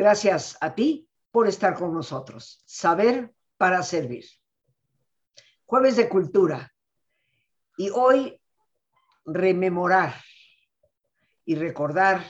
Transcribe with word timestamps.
Gracias 0.00 0.56
a 0.62 0.74
ti 0.74 1.10
por 1.30 1.46
estar 1.46 1.74
con 1.74 1.92
nosotros. 1.92 2.62
Saber 2.64 3.34
para 3.58 3.82
servir. 3.82 4.24
Jueves 5.66 5.96
de 5.96 6.08
Cultura. 6.08 6.72
Y 7.76 7.90
hoy 7.90 8.40
rememorar 9.26 10.14
y 11.44 11.54
recordar 11.54 12.24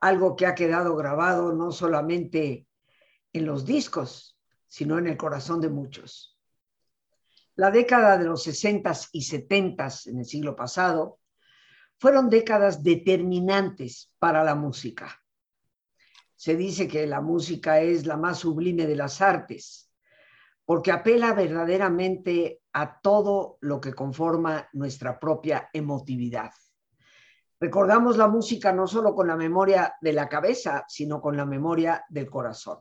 algo 0.00 0.34
que 0.34 0.46
ha 0.46 0.56
quedado 0.56 0.96
grabado 0.96 1.52
no 1.52 1.70
solamente 1.70 2.66
en 3.32 3.46
los 3.46 3.64
discos, 3.64 4.36
sino 4.66 4.98
en 4.98 5.06
el 5.06 5.16
corazón 5.16 5.60
de 5.60 5.68
muchos. 5.68 6.36
La 7.54 7.70
década 7.70 8.18
de 8.18 8.24
los 8.24 8.42
60 8.42 8.92
y 9.12 9.22
70 9.22 9.88
en 10.06 10.18
el 10.18 10.24
siglo 10.24 10.56
pasado 10.56 11.20
fueron 11.96 12.28
décadas 12.28 12.82
determinantes 12.82 14.12
para 14.18 14.42
la 14.42 14.56
música. 14.56 15.23
Se 16.36 16.56
dice 16.56 16.88
que 16.88 17.06
la 17.06 17.20
música 17.20 17.80
es 17.80 18.06
la 18.06 18.16
más 18.16 18.38
sublime 18.38 18.86
de 18.86 18.96
las 18.96 19.20
artes, 19.20 19.90
porque 20.64 20.92
apela 20.92 21.34
verdaderamente 21.34 22.62
a 22.72 23.00
todo 23.00 23.58
lo 23.60 23.80
que 23.80 23.92
conforma 23.92 24.68
nuestra 24.72 25.18
propia 25.20 25.68
emotividad. 25.72 26.50
Recordamos 27.60 28.16
la 28.16 28.28
música 28.28 28.72
no 28.72 28.86
solo 28.86 29.14
con 29.14 29.28
la 29.28 29.36
memoria 29.36 29.94
de 30.00 30.12
la 30.12 30.28
cabeza, 30.28 30.84
sino 30.88 31.20
con 31.20 31.36
la 31.36 31.46
memoria 31.46 32.04
del 32.08 32.28
corazón. 32.28 32.80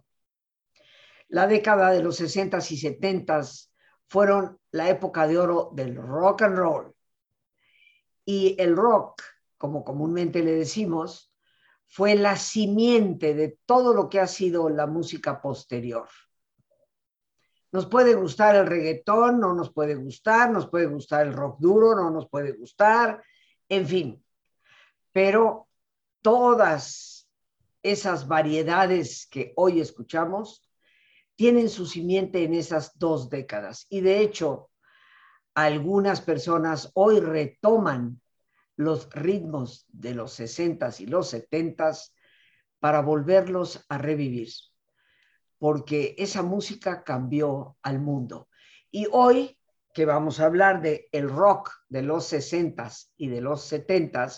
La 1.29 1.47
década 1.47 1.91
de 1.91 2.03
los 2.03 2.17
60 2.17 2.57
y 2.57 2.77
70 2.77 3.41
fueron 4.07 4.59
la 4.71 4.89
época 4.89 5.27
de 5.27 5.37
oro 5.37 5.71
del 5.73 5.95
rock 5.95 6.43
and 6.43 6.57
roll. 6.57 6.95
Y 8.25 8.55
el 8.59 8.75
rock, 8.75 9.21
como 9.57 9.83
comúnmente 9.83 10.43
le 10.43 10.51
decimos, 10.51 11.32
fue 11.93 12.15
la 12.15 12.37
simiente 12.37 13.35
de 13.35 13.59
todo 13.67 13.93
lo 13.93 14.09
que 14.09 14.19
ha 14.19 14.25
sido 14.25 14.67
la 14.67 14.87
música 14.87 15.39
posterior. 15.39 16.09
Nos 17.71 17.85
puede 17.85 18.15
gustar 18.15 18.55
el 18.55 18.65
reggaetón, 18.65 19.39
no 19.39 19.53
nos 19.53 19.71
puede 19.71 19.93
gustar, 19.93 20.49
nos 20.49 20.67
puede 20.67 20.87
gustar 20.87 21.27
el 21.27 21.33
rock 21.33 21.59
duro, 21.59 21.93
no 21.93 22.09
nos 22.09 22.27
puede 22.27 22.53
gustar, 22.53 23.23
en 23.69 23.85
fin. 23.85 24.25
Pero 25.11 25.67
todas 26.23 27.29
esas 27.83 28.27
variedades 28.27 29.27
que 29.27 29.53
hoy 29.55 29.79
escuchamos 29.79 30.67
tienen 31.35 31.69
su 31.69 31.85
simiente 31.85 32.43
en 32.43 32.55
esas 32.55 32.97
dos 32.97 33.29
décadas. 33.29 33.85
Y 33.89 34.01
de 34.01 34.21
hecho, 34.21 34.71
algunas 35.53 36.21
personas 36.21 36.89
hoy 36.95 37.19
retoman 37.19 38.19
los 38.75 39.09
ritmos 39.11 39.85
de 39.89 40.15
los 40.15 40.33
60 40.33 40.89
y 40.99 41.05
los 41.05 41.29
70 41.29 41.91
para 42.79 43.01
volverlos 43.01 43.85
a 43.89 43.97
revivir, 43.97 44.49
porque 45.57 46.15
esa 46.17 46.43
música 46.43 47.03
cambió 47.03 47.77
al 47.81 47.99
mundo. 47.99 48.49
Y 48.91 49.07
hoy 49.11 49.57
que 49.93 50.05
vamos 50.05 50.39
a 50.39 50.45
hablar 50.45 50.81
de 50.81 51.07
el 51.11 51.29
rock 51.29 51.71
de 51.87 52.01
los 52.01 52.25
60 52.25 52.89
y 53.15 53.27
de 53.27 53.41
los 53.41 53.63
70 53.65 54.31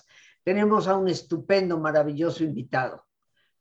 tenemos 0.44 0.88
a 0.88 0.98
un 0.98 1.08
estupendo, 1.08 1.80
maravilloso 1.80 2.44
invitado, 2.44 3.06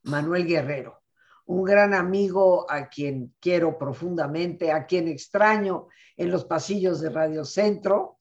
Manuel 0.02 0.46
Guerrero 0.46 1.04
un 1.46 1.64
gran 1.64 1.94
amigo 1.94 2.70
a 2.70 2.88
quien 2.88 3.34
quiero 3.40 3.76
profundamente, 3.76 4.72
a 4.72 4.86
quien 4.86 5.08
extraño 5.08 5.88
en 6.16 6.30
los 6.30 6.44
pasillos 6.44 7.00
de 7.00 7.10
Radio 7.10 7.44
Centro, 7.44 8.18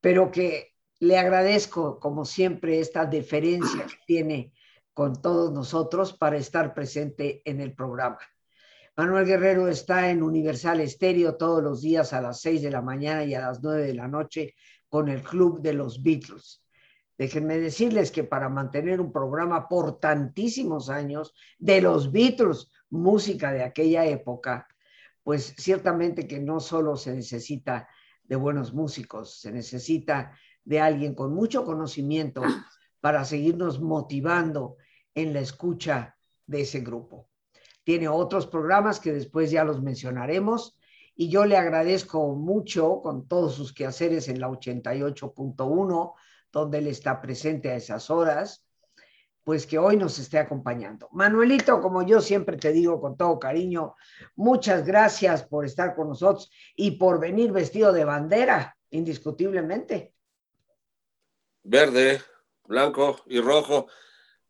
pero 0.00 0.30
que 0.30 0.69
le 1.00 1.18
agradezco, 1.18 1.98
como 1.98 2.24
siempre, 2.24 2.78
esta 2.78 3.06
deferencia 3.06 3.86
que 3.86 3.96
tiene 4.06 4.52
con 4.92 5.20
todos 5.20 5.50
nosotros 5.50 6.12
para 6.12 6.36
estar 6.36 6.74
presente 6.74 7.42
en 7.44 7.60
el 7.60 7.74
programa. 7.74 8.18
Manuel 8.96 9.24
Guerrero 9.24 9.68
está 9.68 10.10
en 10.10 10.22
Universal 10.22 10.80
Estéreo 10.80 11.36
todos 11.36 11.62
los 11.62 11.80
días 11.80 12.12
a 12.12 12.20
las 12.20 12.42
6 12.42 12.60
de 12.60 12.70
la 12.70 12.82
mañana 12.82 13.24
y 13.24 13.34
a 13.34 13.40
las 13.40 13.62
9 13.62 13.86
de 13.86 13.94
la 13.94 14.08
noche 14.08 14.54
con 14.90 15.08
el 15.08 15.22
Club 15.22 15.62
de 15.62 15.72
los 15.72 16.02
Beatles. 16.02 16.62
Déjenme 17.16 17.58
decirles 17.58 18.10
que 18.10 18.24
para 18.24 18.50
mantener 18.50 19.00
un 19.00 19.10
programa 19.10 19.68
por 19.68 20.00
tantísimos 20.00 20.90
años 20.90 21.34
de 21.58 21.80
los 21.80 22.12
Beatles, 22.12 22.70
música 22.90 23.52
de 23.52 23.62
aquella 23.62 24.04
época, 24.04 24.66
pues 25.22 25.54
ciertamente 25.56 26.26
que 26.26 26.40
no 26.40 26.60
solo 26.60 26.96
se 26.96 27.14
necesita 27.14 27.88
de 28.24 28.36
buenos 28.36 28.74
músicos, 28.74 29.40
se 29.40 29.50
necesita 29.50 30.36
de 30.70 30.78
alguien 30.78 31.16
con 31.16 31.34
mucho 31.34 31.64
conocimiento 31.64 32.42
para 33.00 33.24
seguirnos 33.24 33.80
motivando 33.80 34.76
en 35.16 35.32
la 35.32 35.40
escucha 35.40 36.16
de 36.46 36.60
ese 36.60 36.78
grupo. 36.78 37.28
Tiene 37.82 38.06
otros 38.06 38.46
programas 38.46 39.00
que 39.00 39.12
después 39.12 39.50
ya 39.50 39.64
los 39.64 39.82
mencionaremos 39.82 40.78
y 41.16 41.28
yo 41.28 41.44
le 41.44 41.56
agradezco 41.56 42.36
mucho 42.36 43.00
con 43.02 43.26
todos 43.26 43.56
sus 43.56 43.72
quehaceres 43.72 44.28
en 44.28 44.40
la 44.40 44.48
88.1 44.48 46.12
donde 46.52 46.78
él 46.78 46.86
está 46.86 47.20
presente 47.20 47.70
a 47.70 47.74
esas 47.74 48.08
horas, 48.08 48.64
pues 49.42 49.66
que 49.66 49.76
hoy 49.76 49.96
nos 49.96 50.20
esté 50.20 50.38
acompañando. 50.38 51.08
Manuelito, 51.10 51.80
como 51.80 52.02
yo 52.02 52.20
siempre 52.20 52.56
te 52.56 52.70
digo 52.70 53.00
con 53.00 53.16
todo 53.16 53.40
cariño, 53.40 53.96
muchas 54.36 54.86
gracias 54.86 55.42
por 55.42 55.64
estar 55.64 55.96
con 55.96 56.10
nosotros 56.10 56.48
y 56.76 56.92
por 56.92 57.18
venir 57.18 57.50
vestido 57.50 57.92
de 57.92 58.04
bandera, 58.04 58.76
indiscutiblemente. 58.90 60.14
Verde, 61.62 62.22
blanco 62.64 63.22
y 63.26 63.40
rojo, 63.40 63.88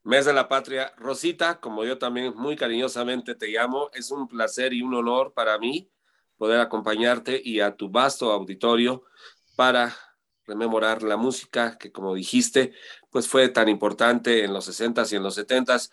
mes 0.04 0.24
de 0.26 0.32
la 0.32 0.48
patria. 0.48 0.92
Rosita, 0.96 1.60
como 1.60 1.84
yo 1.84 1.98
también 1.98 2.34
muy 2.36 2.56
cariñosamente 2.56 3.34
te 3.34 3.48
llamo, 3.48 3.90
es 3.94 4.10
un 4.10 4.28
placer 4.28 4.72
y 4.72 4.82
un 4.82 4.94
honor 4.94 5.32
para 5.32 5.58
mí 5.58 5.90
poder 6.36 6.60
acompañarte 6.60 7.40
y 7.42 7.60
a 7.60 7.76
tu 7.76 7.90
vasto 7.90 8.32
auditorio 8.32 9.04
para 9.56 9.94
rememorar 10.46 11.02
la 11.02 11.16
música 11.16 11.76
que, 11.78 11.92
como 11.92 12.14
dijiste, 12.14 12.72
pues 13.10 13.28
fue 13.28 13.48
tan 13.48 13.68
importante 13.68 14.44
en 14.44 14.52
los 14.52 14.68
60s 14.68 15.12
y 15.12 15.16
en 15.16 15.22
los 15.22 15.38
70s, 15.38 15.90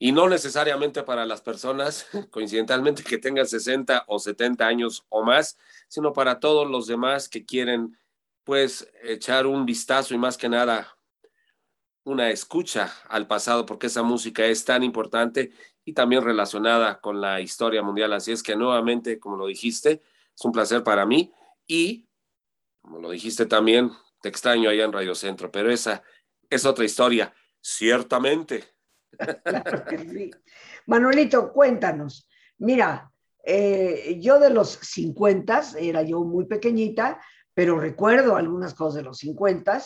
y 0.00 0.12
no 0.12 0.28
necesariamente 0.28 1.02
para 1.02 1.26
las 1.26 1.40
personas, 1.42 2.06
coincidentalmente, 2.30 3.02
que 3.02 3.18
tengan 3.18 3.46
60 3.46 4.04
o 4.06 4.18
70 4.18 4.66
años 4.66 5.04
o 5.08 5.24
más, 5.24 5.58
sino 5.88 6.12
para 6.12 6.38
todos 6.38 6.70
los 6.70 6.86
demás 6.86 7.28
que 7.28 7.44
quieren, 7.44 7.97
pues, 8.48 8.90
echar 9.02 9.46
un 9.46 9.66
vistazo 9.66 10.14
y 10.14 10.16
más 10.16 10.38
que 10.38 10.48
nada 10.48 10.96
una 12.04 12.30
escucha 12.30 12.90
al 13.10 13.26
pasado, 13.26 13.66
porque 13.66 13.88
esa 13.88 14.02
música 14.02 14.46
es 14.46 14.64
tan 14.64 14.82
importante 14.82 15.52
y 15.84 15.92
también 15.92 16.24
relacionada 16.24 16.98
con 16.98 17.20
la 17.20 17.42
historia 17.42 17.82
mundial. 17.82 18.10
Así 18.14 18.32
es 18.32 18.42
que 18.42 18.56
nuevamente, 18.56 19.18
como 19.18 19.36
lo 19.36 19.48
dijiste, 19.48 20.00
es 20.34 20.44
un 20.46 20.52
placer 20.52 20.82
para 20.82 21.04
mí 21.04 21.30
y 21.66 22.08
como 22.80 23.00
lo 23.00 23.10
dijiste 23.10 23.44
también, 23.44 23.90
te 24.22 24.30
extraño 24.30 24.70
allá 24.70 24.84
en 24.84 24.94
Radio 24.94 25.14
Centro, 25.14 25.52
pero 25.52 25.70
esa 25.70 26.02
es 26.48 26.64
otra 26.64 26.86
historia, 26.86 27.34
ciertamente. 27.60 28.64
Manuelito, 30.86 31.52
cuéntanos. 31.52 32.26
Mira, 32.56 33.12
eh, 33.44 34.18
yo 34.18 34.40
de 34.40 34.48
los 34.48 34.70
50, 34.70 35.62
era 35.78 36.00
yo 36.02 36.20
muy 36.24 36.46
pequeñita, 36.46 37.20
pero 37.58 37.80
recuerdo 37.80 38.36
algunas 38.36 38.72
cosas 38.72 38.94
de 38.94 39.02
los 39.02 39.18
50. 39.18 39.82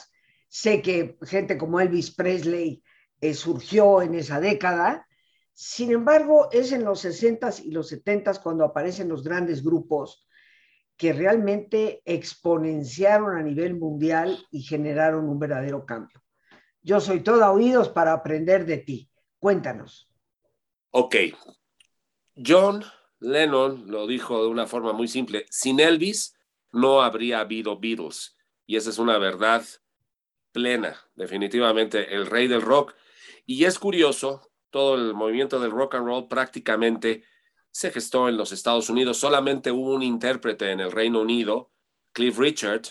Sé 0.46 0.82
que 0.82 1.16
gente 1.22 1.56
como 1.56 1.80
Elvis 1.80 2.14
Presley 2.14 2.82
eh, 3.18 3.32
surgió 3.32 4.02
en 4.02 4.14
esa 4.14 4.40
década. 4.40 5.08
Sin 5.54 5.90
embargo, 5.90 6.50
es 6.52 6.72
en 6.72 6.84
los 6.84 7.00
60 7.00 7.48
y 7.64 7.70
los 7.70 7.88
70 7.88 8.42
cuando 8.42 8.66
aparecen 8.66 9.08
los 9.08 9.24
grandes 9.24 9.64
grupos 9.64 10.28
que 10.98 11.14
realmente 11.14 12.02
exponenciaron 12.04 13.38
a 13.38 13.42
nivel 13.42 13.74
mundial 13.74 14.46
y 14.50 14.60
generaron 14.60 15.26
un 15.26 15.38
verdadero 15.38 15.86
cambio. 15.86 16.22
Yo 16.82 17.00
soy 17.00 17.20
todo 17.20 17.50
oídos 17.50 17.88
para 17.88 18.12
aprender 18.12 18.66
de 18.66 18.76
ti. 18.76 19.10
Cuéntanos. 19.38 20.10
Ok. 20.90 21.16
John 22.36 22.84
Lennon 23.18 23.90
lo 23.90 24.06
dijo 24.06 24.42
de 24.42 24.50
una 24.50 24.66
forma 24.66 24.92
muy 24.92 25.08
simple. 25.08 25.46
Sin 25.48 25.80
Elvis 25.80 26.34
no 26.72 27.02
habría 27.02 27.40
habido 27.40 27.78
Beatles. 27.78 28.36
Y 28.66 28.76
esa 28.76 28.90
es 28.90 28.98
una 28.98 29.18
verdad 29.18 29.64
plena, 30.52 30.96
definitivamente, 31.14 32.14
el 32.14 32.26
rey 32.26 32.48
del 32.48 32.62
rock. 32.62 32.94
Y 33.46 33.64
es 33.64 33.78
curioso, 33.78 34.50
todo 34.70 34.94
el 34.94 35.14
movimiento 35.14 35.60
del 35.60 35.70
rock 35.70 35.94
and 35.96 36.06
roll 36.06 36.28
prácticamente 36.28 37.24
se 37.70 37.90
gestó 37.90 38.28
en 38.28 38.36
los 38.36 38.52
Estados 38.52 38.88
Unidos. 38.90 39.18
Solamente 39.18 39.70
hubo 39.70 39.94
un 39.94 40.02
intérprete 40.02 40.70
en 40.70 40.80
el 40.80 40.92
Reino 40.92 41.20
Unido, 41.20 41.70
Cliff 42.12 42.38
Richard, 42.38 42.82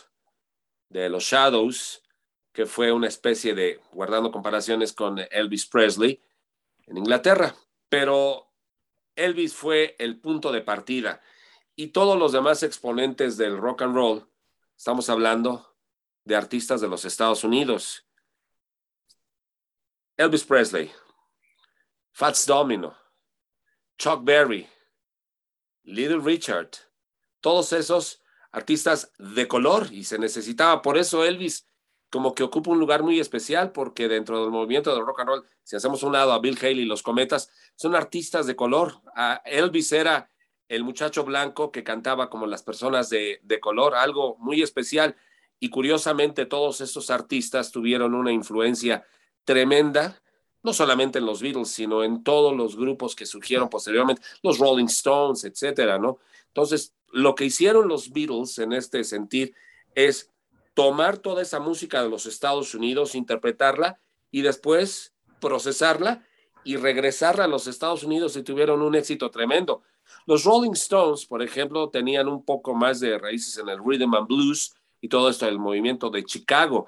de 0.90 1.10
los 1.10 1.24
Shadows, 1.24 2.04
que 2.52 2.66
fue 2.66 2.92
una 2.92 3.08
especie 3.08 3.54
de, 3.54 3.80
guardando 3.94 4.32
comparaciones 4.32 4.92
con 4.94 5.20
Elvis 5.32 5.66
Presley, 5.68 6.22
en 6.88 6.98
Inglaterra. 6.98 7.56
Pero 7.88 8.52
Elvis 9.16 9.54
fue 9.56 9.96
el 10.00 10.20
punto 10.20 10.52
de 10.52 10.62
partida. 10.62 11.22
Y 11.76 11.88
todos 11.88 12.18
los 12.18 12.32
demás 12.32 12.64
exponentes 12.64 13.38
del 13.38 13.58
rock 13.58 13.84
and 13.84 13.96
roll, 13.96 14.28
estamos 14.78 15.10
hablando 15.10 15.76
de 16.26 16.36
artistas 16.36 16.82
de 16.82 16.88
los 16.88 17.06
Estados 17.06 17.44
Unidos. 17.44 18.06
Elvis 20.18 20.44
Presley, 20.44 20.92
Fats 22.12 22.46
Domino, 22.46 22.96
Chuck 23.98 24.24
Berry, 24.24 24.68
Little 25.84 26.20
Richard, 26.20 26.70
todos 27.40 27.74
esos 27.74 28.22
artistas 28.52 29.12
de 29.18 29.48
color 29.48 29.92
y 29.92 30.04
se 30.04 30.20
necesitaba. 30.20 30.82
Por 30.82 30.98
eso 30.98 31.24
Elvis 31.24 31.66
como 32.12 32.36
que 32.36 32.44
ocupa 32.44 32.72
un 32.72 32.80
lugar 32.80 33.04
muy 33.04 33.20
especial 33.20 33.72
porque 33.72 34.10
dentro 34.10 34.42
del 34.42 34.52
movimiento 34.52 34.94
del 34.94 35.06
rock 35.06 35.22
and 35.22 35.30
roll, 35.30 35.46
si 35.64 35.78
hacemos 35.78 36.04
un 36.04 36.12
lado 36.12 36.34
a 36.34 36.40
Bill 36.40 36.58
Haley 36.62 36.82
y 36.82 36.86
los 36.86 37.02
Cometas, 37.02 37.50
son 37.76 37.96
artistas 37.96 38.46
de 38.46 38.56
color. 38.56 39.02
Elvis 39.46 39.94
era 39.94 40.30
el 40.72 40.86
muchacho 40.86 41.26
blanco 41.26 41.70
que 41.70 41.84
cantaba 41.84 42.30
como 42.30 42.48
las 42.48 42.64
personas 42.64 43.10
de, 43.10 43.42
de 43.44 43.60
color, 43.60 43.94
algo 43.94 44.38
muy 44.40 44.62
especial. 44.62 45.18
Y 45.60 45.70
curiosamente 45.70 46.46
todos 46.46 46.80
estos 46.80 47.10
artistas 47.10 47.72
tuvieron 47.72 48.16
una 48.16 48.32
influencia 48.32 49.06
tremenda, 49.44 50.22
no 50.64 50.72
solamente 50.72 51.20
en 51.20 51.26
los 51.26 51.42
Beatles, 51.42 51.68
sino 51.68 52.06
en 52.06 52.24
todos 52.24 52.56
los 52.56 52.78
grupos 52.78 53.16
que 53.16 53.26
surgieron 53.26 53.68
posteriormente, 53.68 54.22
los 54.44 54.60
Rolling 54.60 54.86
Stones, 54.86 55.44
etcétera, 55.44 56.00
¿no? 56.00 56.20
Entonces, 56.48 56.96
lo 57.12 57.36
que 57.36 57.46
hicieron 57.46 57.90
los 57.90 58.14
Beatles 58.14 58.58
en 58.60 58.72
este 58.72 59.04
sentido 59.04 59.52
es 59.94 60.32
tomar 60.74 61.18
toda 61.18 61.42
esa 61.42 61.60
música 61.60 62.02
de 62.02 62.10
los 62.10 62.26
Estados 62.26 62.74
Unidos, 62.74 63.14
interpretarla 63.14 64.00
y 64.32 64.42
después 64.42 65.14
procesarla 65.42 66.26
y 66.64 66.78
regresarla 66.78 67.44
a 67.44 67.50
los 67.50 67.68
Estados 67.68 68.04
Unidos 68.04 68.38
y 68.38 68.44
tuvieron 68.44 68.82
un 68.82 68.96
éxito 68.96 69.30
tremendo. 69.32 69.84
Los 70.26 70.44
Rolling 70.44 70.72
Stones, 70.72 71.26
por 71.26 71.42
ejemplo, 71.42 71.90
tenían 71.90 72.28
un 72.28 72.44
poco 72.44 72.74
más 72.74 73.00
de 73.00 73.18
raíces 73.18 73.58
en 73.58 73.70
el 73.70 73.80
rhythm 73.84 74.14
and 74.16 74.28
blues 74.28 74.74
y 75.02 75.10
todo 75.10 75.30
esto 75.30 75.46
del 75.46 75.60
movimiento 75.60 76.10
de 76.10 76.24
Chicago, 76.24 76.88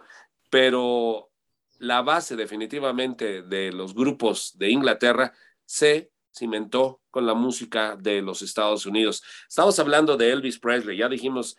pero 0.49 1.31
la 1.79 2.01
base 2.01 2.35
definitivamente 2.35 3.41
de 3.41 3.71
los 3.71 3.93
grupos 3.93 4.57
de 4.57 4.69
Inglaterra 4.69 5.33
se 5.65 6.11
cimentó 6.33 7.01
con 7.11 7.25
la 7.25 7.33
música 7.33 7.95
de 7.95 8.21
los 8.21 8.41
Estados 8.41 8.85
Unidos. 8.85 9.23
Estamos 9.47 9.77
hablando 9.79 10.17
de 10.17 10.31
Elvis 10.31 10.59
Presley, 10.59 10.97
ya 10.97 11.09
dijimos 11.09 11.57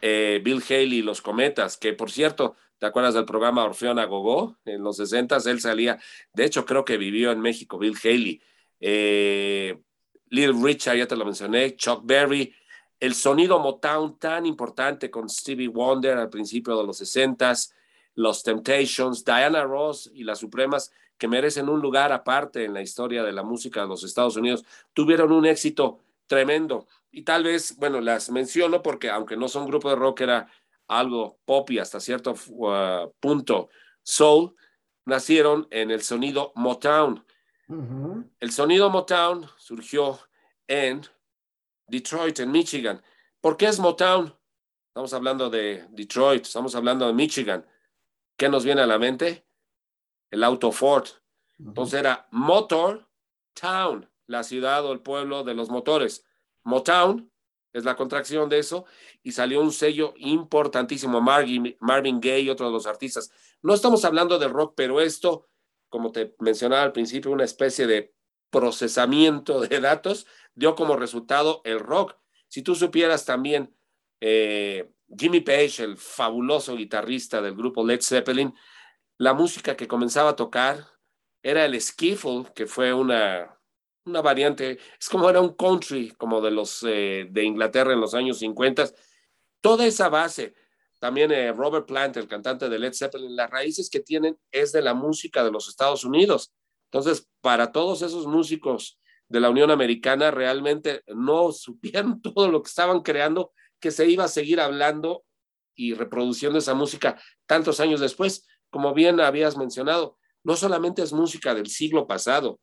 eh, 0.00 0.40
Bill 0.44 0.62
Haley 0.68 0.98
y 0.98 1.02
los 1.02 1.22
Cometas, 1.22 1.76
que 1.76 1.92
por 1.92 2.10
cierto, 2.10 2.56
¿te 2.78 2.86
acuerdas 2.86 3.14
del 3.14 3.24
programa 3.24 3.64
Orfeón 3.64 3.98
a 3.98 4.04
Gogó? 4.04 4.58
En 4.64 4.82
los 4.82 4.96
60 4.96 5.38
él 5.46 5.60
salía, 5.60 5.98
de 6.32 6.44
hecho 6.44 6.64
creo 6.64 6.84
que 6.84 6.96
vivió 6.96 7.32
en 7.32 7.40
México, 7.40 7.78
Bill 7.78 7.96
Haley. 8.02 8.42
Eh, 8.80 9.80
Little 10.32 10.62
Richard, 10.62 10.96
ya 10.96 11.06
te 11.06 11.14
lo 11.14 11.26
mencioné, 11.26 11.76
Chuck 11.76 12.00
Berry, 12.04 12.54
el 12.98 13.14
sonido 13.14 13.58
Motown 13.58 14.18
tan 14.18 14.46
importante 14.46 15.10
con 15.10 15.28
Stevie 15.28 15.68
Wonder 15.68 16.16
al 16.16 16.30
principio 16.30 16.78
de 16.78 16.86
los 16.86 16.96
60 16.96 17.52
los 18.14 18.42
Temptations, 18.42 19.24
Diana 19.24 19.64
Ross 19.64 20.10
y 20.14 20.24
las 20.24 20.38
Supremas, 20.38 20.90
que 21.18 21.28
merecen 21.28 21.68
un 21.68 21.80
lugar 21.80 22.12
aparte 22.12 22.64
en 22.64 22.72
la 22.72 22.80
historia 22.80 23.22
de 23.22 23.32
la 23.32 23.42
música 23.42 23.82
de 23.82 23.88
los 23.88 24.04
Estados 24.04 24.36
Unidos, 24.36 24.64
tuvieron 24.94 25.32
un 25.32 25.44
éxito 25.44 25.98
tremendo. 26.26 26.86
Y 27.10 27.22
tal 27.22 27.44
vez, 27.44 27.76
bueno, 27.76 28.00
las 28.00 28.30
menciono 28.30 28.82
porque 28.82 29.10
aunque 29.10 29.36
no 29.36 29.48
son 29.48 29.66
grupo 29.66 29.90
de 29.90 29.96
rock, 29.96 30.22
era 30.22 30.48
algo 30.88 31.38
pop 31.44 31.70
y 31.70 31.78
hasta 31.78 32.00
cierto 32.00 32.34
uh, 32.48 33.12
punto 33.20 33.68
soul, 34.02 34.54
nacieron 35.04 35.68
en 35.70 35.90
el 35.90 36.00
sonido 36.00 36.52
Motown. 36.54 37.22
El 38.40 38.52
sonido 38.52 38.90
Motown 38.90 39.48
surgió 39.56 40.18
en 40.66 41.02
Detroit, 41.86 42.40
en 42.40 42.50
Michigan. 42.50 43.02
¿Por 43.40 43.56
qué 43.56 43.66
es 43.66 43.78
Motown? 43.78 44.34
Estamos 44.88 45.12
hablando 45.14 45.48
de 45.48 45.86
Detroit, 45.90 46.42
estamos 46.42 46.74
hablando 46.74 47.06
de 47.06 47.12
Michigan. 47.12 47.66
¿Qué 48.36 48.48
nos 48.48 48.64
viene 48.64 48.82
a 48.82 48.86
la 48.86 48.98
mente? 48.98 49.46
El 50.30 50.44
auto 50.44 50.72
Ford. 50.72 51.08
Entonces 51.58 52.00
era 52.00 52.28
Motor 52.30 53.08
Town 53.54 54.08
la 54.26 54.42
ciudad 54.42 54.84
o 54.84 54.92
el 54.92 55.00
pueblo 55.00 55.44
de 55.44 55.54
los 55.54 55.68
motores. 55.68 56.24
Motown 56.64 57.30
es 57.72 57.84
la 57.84 57.96
contracción 57.96 58.48
de 58.48 58.58
eso 58.58 58.84
y 59.22 59.32
salió 59.32 59.60
un 59.60 59.72
sello 59.72 60.14
importantísimo, 60.16 61.20
Marvin, 61.20 61.76
Marvin 61.80 62.20
Gaye, 62.20 62.50
otro 62.50 62.66
de 62.66 62.72
los 62.72 62.86
artistas. 62.86 63.30
No 63.62 63.74
estamos 63.74 64.04
hablando 64.04 64.38
de 64.38 64.48
rock, 64.48 64.74
pero 64.76 65.00
esto, 65.00 65.48
como 65.92 66.10
te 66.10 66.34
mencionaba 66.40 66.82
al 66.82 66.92
principio, 66.92 67.30
una 67.30 67.44
especie 67.44 67.86
de 67.86 68.12
procesamiento 68.50 69.60
de 69.60 69.78
datos 69.78 70.26
dio 70.54 70.74
como 70.74 70.96
resultado 70.96 71.60
el 71.64 71.78
rock. 71.78 72.16
Si 72.48 72.62
tú 72.62 72.74
supieras 72.74 73.24
también, 73.24 73.72
eh, 74.20 74.90
Jimmy 75.16 75.40
Page, 75.40 75.84
el 75.84 75.96
fabuloso 75.96 76.74
guitarrista 76.74 77.40
del 77.40 77.54
grupo 77.54 77.86
Led 77.86 78.00
Zeppelin, 78.00 78.54
la 79.18 79.34
música 79.34 79.76
que 79.76 79.86
comenzaba 79.86 80.30
a 80.30 80.36
tocar 80.36 80.84
era 81.42 81.64
el 81.64 81.80
skiffle, 81.80 82.46
que 82.54 82.66
fue 82.66 82.92
una 82.92 83.58
una 84.04 84.20
variante, 84.20 84.78
es 84.98 85.08
como 85.08 85.30
era 85.30 85.40
un 85.40 85.54
country, 85.54 86.10
como 86.12 86.40
de 86.40 86.50
los 86.50 86.82
eh, 86.82 87.26
de 87.30 87.44
Inglaterra 87.44 87.92
en 87.92 88.00
los 88.00 88.14
años 88.14 88.38
50. 88.38 88.86
Toda 89.60 89.86
esa 89.86 90.08
base, 90.08 90.54
también 91.02 91.32
eh, 91.32 91.50
Robert 91.50 91.84
Plant, 91.84 92.16
el 92.16 92.28
cantante 92.28 92.68
de 92.68 92.78
Led 92.78 92.94
Zeppelin, 92.94 93.34
las 93.34 93.50
raíces 93.50 93.90
que 93.90 93.98
tienen 93.98 94.38
es 94.52 94.70
de 94.70 94.82
la 94.82 94.94
música 94.94 95.42
de 95.42 95.50
los 95.50 95.68
Estados 95.68 96.04
Unidos. 96.04 96.54
Entonces, 96.92 97.28
para 97.40 97.72
todos 97.72 98.02
esos 98.02 98.28
músicos 98.28 99.00
de 99.26 99.40
la 99.40 99.50
Unión 99.50 99.72
Americana, 99.72 100.30
realmente 100.30 101.02
no 101.08 101.50
supieron 101.52 102.22
todo 102.22 102.48
lo 102.48 102.62
que 102.62 102.68
estaban 102.68 103.00
creando, 103.00 103.52
que 103.80 103.90
se 103.90 104.08
iba 104.08 104.22
a 104.22 104.28
seguir 104.28 104.60
hablando 104.60 105.24
y 105.74 105.94
reproduciendo 105.94 106.60
esa 106.60 106.74
música 106.74 107.20
tantos 107.46 107.80
años 107.80 107.98
después. 107.98 108.46
Como 108.70 108.94
bien 108.94 109.18
habías 109.18 109.56
mencionado, 109.56 110.18
no 110.44 110.54
solamente 110.54 111.02
es 111.02 111.12
música 111.12 111.52
del 111.52 111.66
siglo 111.66 112.06
pasado, 112.06 112.60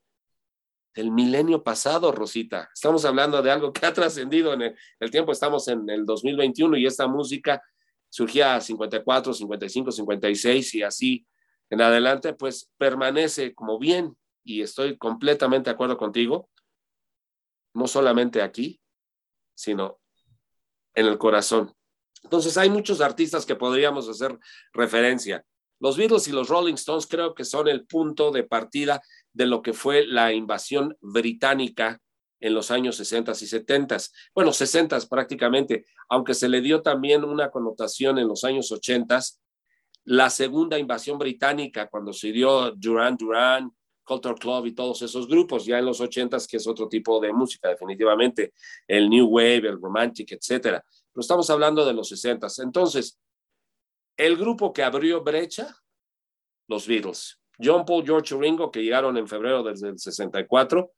del 0.95 1.11
milenio 1.11 1.61
pasado, 1.61 2.13
Rosita. 2.13 2.69
Estamos 2.73 3.03
hablando 3.03 3.41
de 3.41 3.51
algo 3.51 3.73
que 3.73 3.85
ha 3.85 3.91
trascendido 3.93 4.53
en 4.53 4.77
el, 4.97 5.11
tiempo, 5.11 5.33
estamos 5.33 5.67
en 5.67 5.89
el 5.89 6.05
2021 6.05 6.77
y 6.77 6.85
esta 6.85 7.05
música 7.05 7.61
surgía 8.09 8.55
a 8.55 8.61
54, 8.61 9.33
55, 9.33 9.91
56 9.91 10.75
y 10.75 10.83
así 10.83 11.25
en 11.69 11.81
adelante, 11.81 12.33
pues 12.33 12.71
permanece 12.77 13.53
como 13.53 13.77
bien 13.77 14.17
y 14.43 14.61
estoy 14.61 14.97
completamente 14.97 15.69
de 15.69 15.75
acuerdo 15.75 15.97
contigo, 15.97 16.49
no 17.75 17.87
solamente 17.87 18.41
aquí, 18.41 18.81
sino 19.55 19.99
en 20.95 21.05
el 21.05 21.17
corazón. 21.17 21.73
Entonces 22.23 22.57
hay 22.57 22.69
muchos 22.69 23.01
artistas 23.01 23.45
que 23.45 23.55
podríamos 23.55 24.09
hacer 24.09 24.37
referencia. 24.73 25.45
Los 25.79 25.95
Beatles 25.95 26.27
y 26.27 26.31
los 26.31 26.49
Rolling 26.49 26.73
Stones 26.73 27.07
creo 27.07 27.33
que 27.33 27.45
son 27.45 27.67
el 27.67 27.85
punto 27.85 28.31
de 28.31 28.43
partida 28.43 29.01
de 29.31 29.45
lo 29.45 29.61
que 29.61 29.73
fue 29.73 30.05
la 30.05 30.33
invasión 30.33 30.97
británica 30.99 32.01
en 32.39 32.53
los 32.53 32.71
años 32.71 32.95
60 32.95 33.31
y 33.31 33.47
70. 33.47 33.97
Bueno, 34.33 34.53
60 34.53 34.99
prácticamente, 35.09 35.85
aunque 36.09 36.33
se 36.33 36.49
le 36.49 36.61
dio 36.61 36.81
también 36.81 37.23
una 37.23 37.49
connotación 37.49 38.17
en 38.19 38.27
los 38.27 38.43
años 38.43 38.71
80. 38.71 39.19
La 40.05 40.29
segunda 40.29 40.79
invasión 40.79 41.17
británica, 41.17 41.87
cuando 41.87 42.13
se 42.13 42.31
dio 42.31 42.71
Duran 42.71 43.17
Duran, 43.17 43.71
Culture 44.03 44.35
Club 44.35 44.65
y 44.65 44.73
todos 44.73 45.01
esos 45.03 45.27
grupos, 45.27 45.65
ya 45.65 45.77
en 45.77 45.85
los 45.85 46.01
80 46.01 46.37
que 46.49 46.57
es 46.57 46.67
otro 46.67 46.89
tipo 46.89 47.19
de 47.19 47.31
música, 47.31 47.69
definitivamente, 47.69 48.53
el 48.87 49.07
New 49.07 49.27
Wave, 49.27 49.67
el 49.69 49.79
Romantic, 49.79 50.31
etcétera. 50.31 50.83
Pero 51.13 51.21
estamos 51.21 51.47
hablando 51.51 51.85
de 51.85 51.93
los 51.93 52.09
60. 52.09 52.47
Entonces, 52.63 53.19
el 54.17 54.35
grupo 54.35 54.73
que 54.73 54.83
abrió 54.83 55.23
brecha, 55.23 55.75
los 56.67 56.87
Beatles. 56.87 57.39
John 57.61 57.85
Paul, 57.85 58.05
George 58.05 58.35
Ringo, 58.35 58.71
que 58.71 58.81
llegaron 58.81 59.17
en 59.17 59.27
febrero 59.27 59.63
desde 59.63 59.89
el 59.89 59.99
64, 59.99 60.91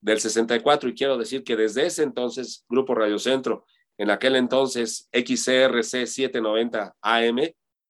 del 0.00 0.20
64, 0.20 0.88
y 0.88 0.94
quiero 0.94 1.18
decir 1.18 1.44
que 1.44 1.56
desde 1.56 1.86
ese 1.86 2.02
entonces, 2.02 2.64
Grupo 2.68 2.94
Radio 2.94 3.18
Centro, 3.18 3.64
en 3.96 4.10
aquel 4.10 4.36
entonces 4.36 5.08
XCRC 5.12 6.06
790 6.06 6.96
AM, 7.00 7.38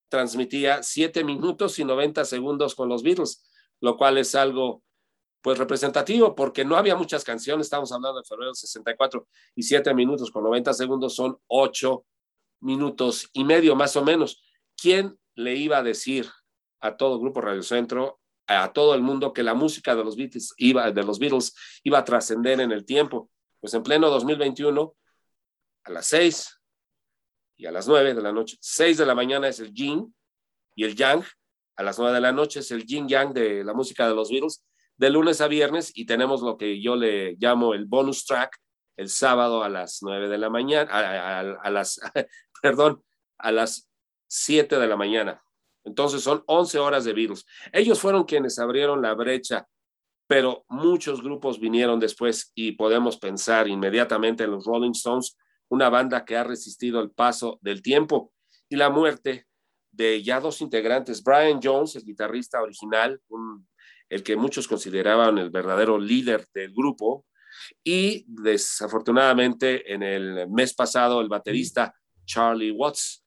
transmitía 0.09 0.81
7 0.81 1.23
minutos 1.23 1.77
y 1.77 1.85
90 1.85 2.25
segundos 2.25 2.73
con 2.73 2.89
los 2.89 3.03
Beatles, 3.03 3.47
lo 3.79 3.95
cual 3.95 4.17
es 4.17 4.33
algo 4.33 4.83
pues 5.41 5.57
representativo 5.57 6.35
porque 6.35 6.65
no 6.65 6.75
había 6.75 6.95
muchas 6.95 7.23
canciones, 7.23 7.67
estamos 7.67 7.91
hablando 7.91 8.19
de 8.19 8.25
febrero 8.25 8.49
del 8.49 8.55
64 8.55 9.27
y 9.55 9.63
7 9.63 9.93
minutos 9.93 10.31
con 10.31 10.43
90 10.43 10.73
segundos 10.73 11.15
son 11.15 11.37
8 11.47 12.03
minutos 12.61 13.29
y 13.33 13.43
medio 13.43 13.75
más 13.75 13.95
o 13.95 14.03
menos. 14.03 14.41
¿quién 14.81 15.17
le 15.35 15.55
iba 15.55 15.77
a 15.77 15.83
decir 15.83 16.29
a 16.81 16.97
todo 16.97 17.19
Grupo 17.19 17.41
Radio 17.41 17.63
Centro, 17.63 18.19
a 18.49 18.73
todo 18.73 18.95
el 18.95 19.01
mundo, 19.01 19.31
que 19.31 19.43
la 19.43 19.53
música 19.53 19.95
de 19.95 20.03
los 20.03 20.15
Beatles 20.15 20.53
iba, 20.57 20.91
de 20.91 21.03
los 21.03 21.19
Beatles 21.19 21.53
iba 21.83 21.99
a 21.99 22.03
trascender 22.03 22.59
en 22.59 22.71
el 22.71 22.85
tiempo? 22.85 23.29
Pues 23.59 23.73
en 23.73 23.83
pleno 23.83 24.09
2021, 24.09 24.95
a 25.83 25.91
las 25.91 26.07
6 26.07 26.59
y 27.57 27.65
a 27.65 27.71
las 27.71 27.87
9 27.87 28.13
de 28.13 28.21
la 28.21 28.31
noche, 28.31 28.57
6 28.59 28.97
de 28.97 29.05
la 29.05 29.15
mañana 29.15 29.47
es 29.47 29.59
el 29.59 29.73
yin 29.73 30.13
y 30.75 30.83
el 30.83 30.95
yang, 30.95 31.23
a 31.75 31.83
las 31.83 31.99
9 31.99 32.13
de 32.13 32.21
la 32.21 32.31
noche 32.31 32.61
es 32.61 32.71
el 32.71 32.85
yin 32.85 33.07
yang 33.07 33.33
de 33.33 33.63
la 33.63 33.73
música 33.73 34.07
de 34.07 34.15
los 34.15 34.29
Beatles, 34.29 34.65
de 34.97 35.09
lunes 35.09 35.39
a 35.39 35.47
viernes, 35.47 35.91
y 35.95 36.05
tenemos 36.05 36.41
lo 36.41 36.57
que 36.57 36.81
yo 36.81 36.95
le 36.95 37.35
llamo 37.39 37.73
el 37.73 37.85
bonus 37.85 38.25
track, 38.25 38.57
el 38.97 39.09
sábado 39.09 39.63
a 39.63 39.69
las 39.69 39.99
9 40.01 40.27
de 40.27 40.37
la 40.37 40.49
mañana, 40.49 40.91
a, 40.91 41.69
las, 41.69 42.01
perdón, 42.61 43.01
a 43.37 43.51
las 43.51 43.89
7 44.27 44.77
de 44.77 44.87
la 44.87 44.97
mañana. 44.97 45.41
Entonces 45.83 46.21
son 46.21 46.43
11 46.45 46.79
horas 46.79 47.05
de 47.05 47.13
virus. 47.13 47.45
Ellos 47.71 47.99
fueron 47.99 48.23
quienes 48.23 48.59
abrieron 48.59 49.01
la 49.01 49.13
brecha 49.13 49.67
pero 50.29 50.63
muchos 50.69 51.23
grupos 51.23 51.59
vinieron 51.59 51.99
después 51.99 52.51
y 52.53 52.73
podemos 52.73 53.17
pensar 53.17 53.67
inmediatamente 53.67 54.43
en 54.43 54.51
los 54.51 54.63
Rolling 54.63 54.91
Stones, 54.91 55.35
una 55.69 55.89
banda 55.89 56.23
que 56.23 56.37
ha 56.37 56.43
resistido 56.43 57.01
el 57.01 57.09
paso 57.09 57.57
del 57.63 57.81
tiempo 57.81 58.31
y 58.69 58.75
la 58.75 58.91
muerte 58.91 59.47
de 59.91 60.21
ya 60.21 60.39
dos 60.39 60.61
integrantes, 60.61 61.23
Brian 61.23 61.59
Jones, 61.61 61.95
el 61.95 62.05
guitarrista 62.05 62.61
original, 62.61 63.19
el 64.07 64.21
que 64.21 64.35
muchos 64.35 64.67
consideraban 64.67 65.39
el 65.39 65.49
verdadero 65.49 65.97
líder 65.97 66.45
del 66.53 66.75
grupo, 66.75 67.25
y 67.83 68.23
desafortunadamente 68.27 69.91
en 69.91 70.03
el 70.03 70.47
mes 70.47 70.75
pasado 70.75 71.21
el 71.21 71.27
baterista 71.27 71.91
Charlie 72.25 72.69
Watts, 72.69 73.25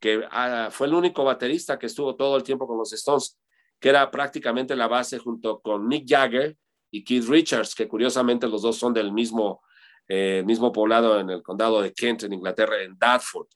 que 0.00 0.24
ah, 0.30 0.68
fue 0.70 0.86
el 0.86 0.94
único 0.94 1.24
baterista 1.24 1.78
que 1.78 1.86
estuvo 1.86 2.16
todo 2.16 2.36
el 2.36 2.42
tiempo 2.42 2.66
con 2.66 2.78
los 2.78 2.92
Stones 2.92 3.38
que 3.84 3.90
era 3.90 4.10
prácticamente 4.10 4.74
la 4.76 4.88
base 4.88 5.18
junto 5.18 5.60
con 5.60 5.86
Mick 5.86 6.06
Jagger 6.08 6.56
y 6.90 7.04
Keith 7.04 7.28
Richards, 7.28 7.74
que 7.74 7.86
curiosamente 7.86 8.48
los 8.48 8.62
dos 8.62 8.78
son 8.78 8.94
del 8.94 9.12
mismo, 9.12 9.62
eh, 10.08 10.42
mismo 10.46 10.72
poblado 10.72 11.20
en 11.20 11.28
el 11.28 11.42
condado 11.42 11.82
de 11.82 11.92
Kent, 11.92 12.22
en 12.22 12.32
Inglaterra, 12.32 12.82
en 12.82 12.96
Dartford, 12.98 13.48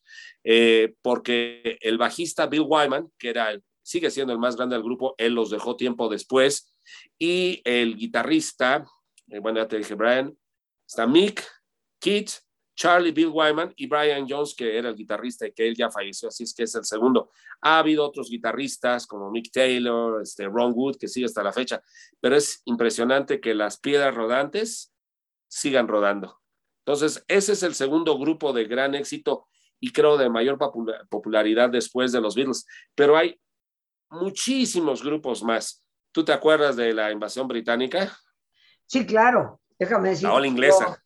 eh, 0.44 0.94
porque 1.00 1.78
el 1.80 1.96
bajista 1.96 2.46
Bill 2.46 2.66
Wyman, 2.68 3.10
que 3.16 3.30
era 3.30 3.58
sigue 3.82 4.10
siendo 4.10 4.34
el 4.34 4.38
más 4.38 4.54
grande 4.54 4.76
del 4.76 4.82
grupo, 4.82 5.14
él 5.16 5.32
los 5.32 5.48
dejó 5.48 5.76
tiempo 5.76 6.10
después, 6.10 6.74
y 7.18 7.62
el 7.64 7.96
guitarrista, 7.96 8.84
eh, 9.28 9.38
bueno, 9.38 9.60
ya 9.60 9.68
te 9.68 9.78
dije, 9.78 9.94
Brian, 9.94 10.36
está 10.86 11.06
Mick, 11.06 11.42
Keith 11.98 12.32
Charlie 12.78 13.10
Bill 13.10 13.30
Wyman 13.32 13.72
y 13.74 13.88
Brian 13.88 14.24
Jones, 14.28 14.54
que 14.54 14.78
era 14.78 14.88
el 14.88 14.94
guitarrista 14.94 15.44
y 15.44 15.52
que 15.52 15.66
él 15.66 15.74
ya 15.74 15.90
falleció, 15.90 16.28
así 16.28 16.44
es 16.44 16.54
que 16.54 16.62
es 16.62 16.76
el 16.76 16.84
segundo. 16.84 17.32
Ha 17.60 17.80
habido 17.80 18.06
otros 18.06 18.30
guitarristas 18.30 19.04
como 19.04 19.32
Mick 19.32 19.50
Taylor, 19.50 20.22
este, 20.22 20.44
Ron 20.46 20.72
Wood, 20.76 20.96
que 20.96 21.08
sigue 21.08 21.26
hasta 21.26 21.42
la 21.42 21.52
fecha, 21.52 21.82
pero 22.20 22.36
es 22.36 22.62
impresionante 22.66 23.40
que 23.40 23.52
las 23.52 23.80
piedras 23.80 24.14
rodantes 24.14 24.94
sigan 25.48 25.88
rodando. 25.88 26.40
Entonces, 26.86 27.24
ese 27.26 27.54
es 27.54 27.64
el 27.64 27.74
segundo 27.74 28.16
grupo 28.16 28.52
de 28.52 28.66
gran 28.66 28.94
éxito 28.94 29.48
y 29.80 29.92
creo 29.92 30.16
de 30.16 30.30
mayor 30.30 30.56
popularidad 31.08 31.70
después 31.70 32.12
de 32.12 32.20
los 32.20 32.36
Beatles, 32.36 32.64
pero 32.94 33.16
hay 33.16 33.40
muchísimos 34.08 35.02
grupos 35.02 35.42
más. 35.42 35.84
¿Tú 36.12 36.24
te 36.24 36.32
acuerdas 36.32 36.76
de 36.76 36.94
la 36.94 37.10
invasión 37.10 37.48
británica? 37.48 38.16
Sí, 38.86 39.04
claro. 39.04 39.60
Déjame 39.80 40.10
decir. 40.10 40.28
La 40.28 40.34
ola 40.34 40.46
inglesa 40.46 41.02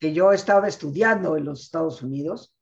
que 0.00 0.12
yo 0.12 0.32
estaba 0.32 0.68
estudiando 0.68 1.36
en 1.36 1.44
los 1.44 1.62
Estados 1.62 2.02
Unidos, 2.02 2.54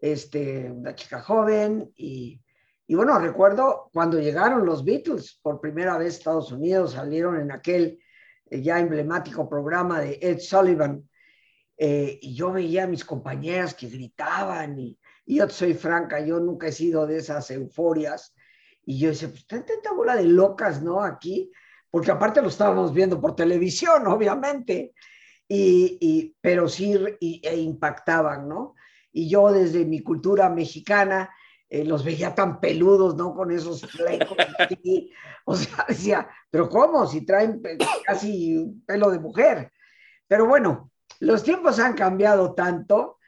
este, 0.00 0.70
una 0.70 0.94
chica 0.94 1.22
joven, 1.22 1.92
y, 1.96 2.42
y 2.86 2.94
bueno, 2.94 3.18
recuerdo 3.18 3.88
cuando 3.92 4.18
llegaron 4.18 4.66
los 4.66 4.84
Beatles 4.84 5.38
por 5.42 5.60
primera 5.60 5.96
vez 5.96 6.14
a 6.14 6.18
Estados 6.18 6.52
Unidos, 6.52 6.92
salieron 6.92 7.40
en 7.40 7.52
aquel 7.52 7.98
eh, 8.50 8.60
ya 8.60 8.78
emblemático 8.78 9.48
programa 9.48 10.00
de 10.00 10.18
Ed 10.20 10.40
Sullivan, 10.40 11.08
eh, 11.78 12.18
y 12.20 12.34
yo 12.34 12.52
veía 12.52 12.84
a 12.84 12.88
mis 12.88 13.04
compañeras 13.04 13.74
que 13.74 13.88
gritaban, 13.88 14.78
y, 14.78 14.98
y, 15.24 15.36
yo 15.36 15.48
soy 15.48 15.74
franca, 15.74 16.20
yo 16.20 16.38
nunca 16.38 16.66
he 16.66 16.72
sido 16.72 17.06
de 17.06 17.16
esas 17.18 17.50
euforias, 17.50 18.34
y 18.84 18.98
yo 18.98 19.08
decía, 19.08 19.28
pues 19.28 19.46
tanta 19.46 19.92
bola 19.94 20.16
de 20.16 20.24
locas, 20.24 20.82
¿no? 20.82 21.02
Aquí, 21.02 21.50
porque 21.90 22.10
aparte 22.10 22.42
lo 22.42 22.48
estábamos 22.48 22.92
viendo 22.92 23.20
por 23.20 23.36
televisión, 23.36 24.06
obviamente, 24.06 24.92
y, 25.48 26.34
pero 26.40 26.68
sí 26.68 26.94
e 27.20 27.56
impactaban, 27.56 28.48
¿no? 28.48 28.74
Y 29.12 29.28
yo 29.28 29.52
desde 29.52 29.84
mi 29.84 30.00
cultura 30.02 30.48
mexicana 30.48 31.30
eh, 31.68 31.84
los 31.84 32.04
veía 32.04 32.34
tan 32.34 32.60
peludos, 32.60 33.16
¿no? 33.16 33.34
Con 33.34 33.50
esos 33.50 33.82
flecos. 33.82 34.36
o 35.44 35.54
sea, 35.54 35.84
decía, 35.88 36.28
pero 36.50 36.68
¿cómo? 36.68 37.06
Si 37.06 37.24
traen 37.24 37.62
casi 38.04 38.82
pelo 38.86 39.10
de 39.10 39.18
mujer. 39.18 39.72
Pero 40.26 40.46
bueno, 40.46 40.90
los 41.20 41.42
tiempos 41.42 41.78
han 41.78 41.94
cambiado 41.94 42.54
tanto, 42.54 43.18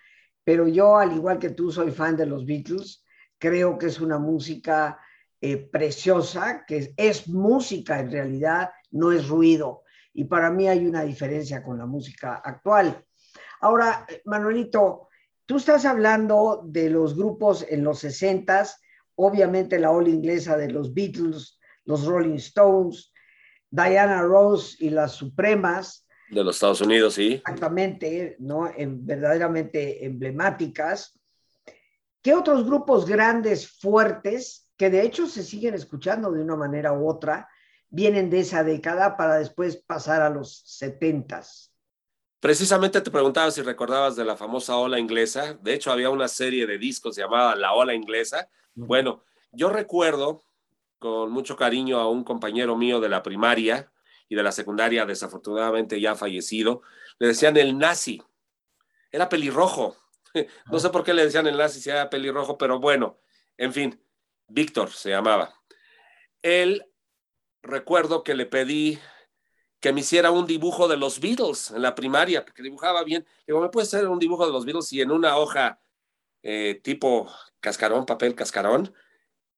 pero 0.42 0.66
yo, 0.68 0.96
al 0.96 1.12
igual 1.12 1.38
que 1.38 1.50
tú, 1.50 1.70
soy 1.70 1.90
fan 1.90 2.16
de 2.16 2.26
los 2.26 2.46
Beatles. 2.46 3.04
Creo 3.38 3.76
que 3.76 3.86
es 3.86 4.00
una 4.00 4.18
música 4.18 4.98
eh, 5.40 5.58
preciosa, 5.58 6.64
que 6.66 6.94
es 6.96 7.28
música 7.28 8.00
en 8.00 8.10
realidad, 8.10 8.70
no 8.90 9.12
es 9.12 9.28
ruido 9.28 9.83
y 10.14 10.24
para 10.24 10.50
mí 10.50 10.68
hay 10.68 10.86
una 10.86 11.02
diferencia 11.02 11.62
con 11.62 11.76
la 11.76 11.86
música 11.86 12.36
actual. 12.36 13.04
Ahora, 13.60 14.06
Manuelito, 14.24 15.08
tú 15.44 15.56
estás 15.56 15.84
hablando 15.84 16.62
de 16.64 16.88
los 16.88 17.14
grupos 17.14 17.66
en 17.68 17.84
los 17.84 17.98
60 17.98 18.64
obviamente 19.16 19.78
la 19.78 19.90
ola 19.90 20.08
inglesa 20.08 20.56
de 20.56 20.70
los 20.70 20.92
Beatles, 20.92 21.58
los 21.84 22.04
Rolling 22.04 22.36
Stones, 22.36 23.12
Diana 23.70 24.22
Rose 24.22 24.76
y 24.80 24.90
las 24.90 25.12
Supremas. 25.12 26.06
De 26.30 26.42
los 26.42 26.56
Estados 26.56 26.80
Unidos, 26.80 27.14
sí. 27.14 27.34
Exactamente, 27.34 28.36
¿no? 28.38 28.70
En, 28.74 29.04
verdaderamente 29.04 30.04
emblemáticas. 30.04 31.18
¿Qué 32.22 32.34
otros 32.34 32.64
grupos 32.64 33.06
grandes, 33.06 33.78
fuertes, 33.78 34.70
que 34.76 34.90
de 34.90 35.02
hecho 35.02 35.26
se 35.26 35.42
siguen 35.42 35.74
escuchando 35.74 36.32
de 36.32 36.42
una 36.42 36.56
manera 36.56 36.92
u 36.92 37.08
otra, 37.08 37.48
vienen 37.94 38.28
de 38.28 38.40
esa 38.40 38.64
década 38.64 39.16
para 39.16 39.38
después 39.38 39.76
pasar 39.76 40.20
a 40.20 40.28
los 40.28 40.62
setentas. 40.66 41.72
Precisamente 42.40 43.00
te 43.00 43.10
preguntaba 43.10 43.52
si 43.52 43.62
recordabas 43.62 44.16
de 44.16 44.24
la 44.24 44.36
famosa 44.36 44.76
ola 44.76 44.98
inglesa. 44.98 45.54
De 45.62 45.74
hecho, 45.74 45.92
había 45.92 46.10
una 46.10 46.26
serie 46.26 46.66
de 46.66 46.76
discos 46.76 47.14
llamada 47.14 47.54
La 47.54 47.72
Ola 47.72 47.94
Inglesa. 47.94 48.48
Bueno, 48.74 49.22
yo 49.52 49.70
recuerdo 49.70 50.44
con 50.98 51.30
mucho 51.30 51.56
cariño 51.56 52.00
a 52.00 52.10
un 52.10 52.24
compañero 52.24 52.76
mío 52.76 52.98
de 52.98 53.08
la 53.08 53.22
primaria 53.22 53.92
y 54.28 54.34
de 54.34 54.42
la 54.42 54.50
secundaria, 54.50 55.06
desafortunadamente 55.06 56.00
ya 56.00 56.16
fallecido. 56.16 56.82
Le 57.20 57.28
decían 57.28 57.56
el 57.56 57.78
nazi. 57.78 58.20
Era 59.10 59.28
pelirrojo. 59.28 59.96
No 60.66 60.80
sé 60.80 60.90
por 60.90 61.04
qué 61.04 61.14
le 61.14 61.24
decían 61.24 61.46
el 61.46 61.56
nazi 61.56 61.80
si 61.80 61.90
era 61.90 62.10
pelirrojo, 62.10 62.58
pero 62.58 62.80
bueno, 62.80 63.20
en 63.56 63.72
fin, 63.72 64.04
Víctor 64.48 64.90
se 64.90 65.10
llamaba. 65.10 65.54
Él 66.42 66.84
recuerdo 67.64 68.22
que 68.22 68.34
le 68.34 68.46
pedí 68.46 68.98
que 69.80 69.92
me 69.92 70.00
hiciera 70.00 70.30
un 70.30 70.46
dibujo 70.46 70.88
de 70.88 70.96
los 70.96 71.20
Beatles 71.20 71.70
en 71.70 71.82
la 71.82 71.94
primaria, 71.94 72.44
porque 72.44 72.62
dibujaba 72.62 73.02
bien. 73.04 73.26
Digo, 73.46 73.60
¿me 73.60 73.68
puede 73.68 73.86
hacer 73.86 74.06
un 74.06 74.18
dibujo 74.18 74.46
de 74.46 74.52
los 74.52 74.64
Beatles? 74.64 74.92
Y 74.92 75.00
en 75.00 75.10
una 75.10 75.36
hoja 75.36 75.80
eh, 76.42 76.80
tipo 76.82 77.30
cascarón, 77.60 78.06
papel 78.06 78.34
cascarón, 78.34 78.94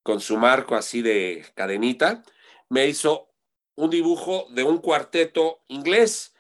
con 0.03 0.21
su 0.21 0.37
marco 0.37 0.75
así 0.75 1.03
de 1.03 1.45
cadenita, 1.55 2.23
me 2.69 2.87
hizo 2.87 3.29
un 3.75 3.91
dibujo 3.91 4.47
de 4.51 4.65
un 4.65 4.79
cuarteto 4.79 5.63
inglés, 5.69 6.35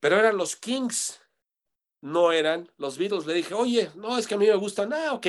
pero 0.00 0.18
eran 0.18 0.36
los 0.36 0.56
Kings, 0.56 1.20
no 2.00 2.32
eran 2.32 2.70
los 2.76 2.98
Beatles. 2.98 3.26
Le 3.26 3.34
dije, 3.34 3.54
oye, 3.54 3.90
no, 3.96 4.18
es 4.18 4.26
que 4.26 4.34
a 4.34 4.38
mí 4.38 4.46
me 4.46 4.54
gustan, 4.56 4.92
ah, 4.92 5.12
ok. 5.12 5.26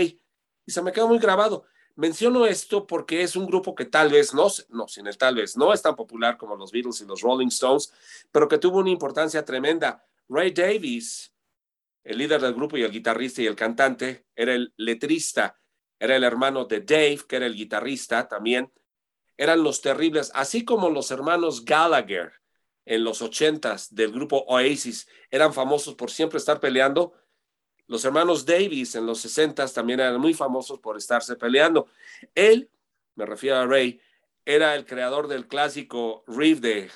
Y 0.65 0.72
se 0.72 0.82
me 0.82 0.92
quedó 0.92 1.08
muy 1.08 1.20
grabado. 1.20 1.65
Menciono 1.95 2.45
esto 2.47 2.88
porque 2.88 3.21
es 3.21 3.35
un 3.35 3.45
grupo 3.45 3.75
que 3.75 3.85
tal 3.85 4.09
vez 4.12 4.33
no, 4.33 4.47
no, 4.69 4.88
sin 4.88 5.05
el 5.05 5.17
tal 5.17 5.35
vez, 5.35 5.55
no 5.55 5.71
es 5.71 5.81
tan 5.81 5.95
popular 5.95 6.38
como 6.38 6.55
los 6.55 6.71
Beatles 6.71 7.01
y 7.01 7.05
los 7.05 7.21
Rolling 7.21 7.47
Stones, 7.47 7.93
pero 8.31 8.47
que 8.47 8.57
tuvo 8.57 8.79
una 8.79 8.89
importancia 8.89 9.45
tremenda. 9.45 10.03
Ray 10.27 10.51
Davis, 10.51 11.31
el 12.03 12.17
líder 12.17 12.41
del 12.41 12.55
grupo 12.55 12.77
y 12.77 12.83
el 12.83 12.91
guitarrista 12.91 13.43
y 13.43 13.47
el 13.47 13.55
cantante, 13.55 14.25
era 14.35 14.55
el 14.55 14.73
letrista, 14.75 15.59
era 16.00 16.15
el 16.15 16.23
hermano 16.23 16.65
de 16.65 16.81
Dave, 16.81 17.19
que 17.27 17.35
era 17.35 17.45
el 17.45 17.55
guitarrista 17.55 18.27
también. 18.27 18.71
Eran 19.38 19.63
los 19.63 19.81
terribles, 19.81 20.31
así 20.33 20.65
como 20.65 20.89
los 20.89 21.12
hermanos 21.12 21.63
Gallagher 21.63 22.33
en 22.85 23.03
los 23.03 23.21
ochentas 23.21 23.93
del 23.93 24.12
grupo 24.12 24.43
Oasis 24.47 25.07
eran 25.31 25.53
famosos 25.53 25.95
por 25.95 26.12
siempre 26.12 26.38
estar 26.38 26.59
peleando 26.59 27.13
los 27.87 28.05
hermanos 28.05 28.45
Davis 28.45 28.95
en 28.95 29.05
los 29.05 29.19
60 29.21 29.67
también 29.67 29.99
eran 29.99 30.19
muy 30.19 30.33
famosos 30.33 30.79
por 30.79 30.97
estarse 30.97 31.35
peleando. 31.35 31.87
Él, 32.33 32.69
me 33.15 33.25
refiero 33.25 33.57
a 33.57 33.65
Ray, 33.65 33.99
era 34.45 34.75
el 34.75 34.85
creador 34.85 35.27
del 35.27 35.47
clásico 35.47 36.23
riff 36.27 36.59
de 36.59 36.89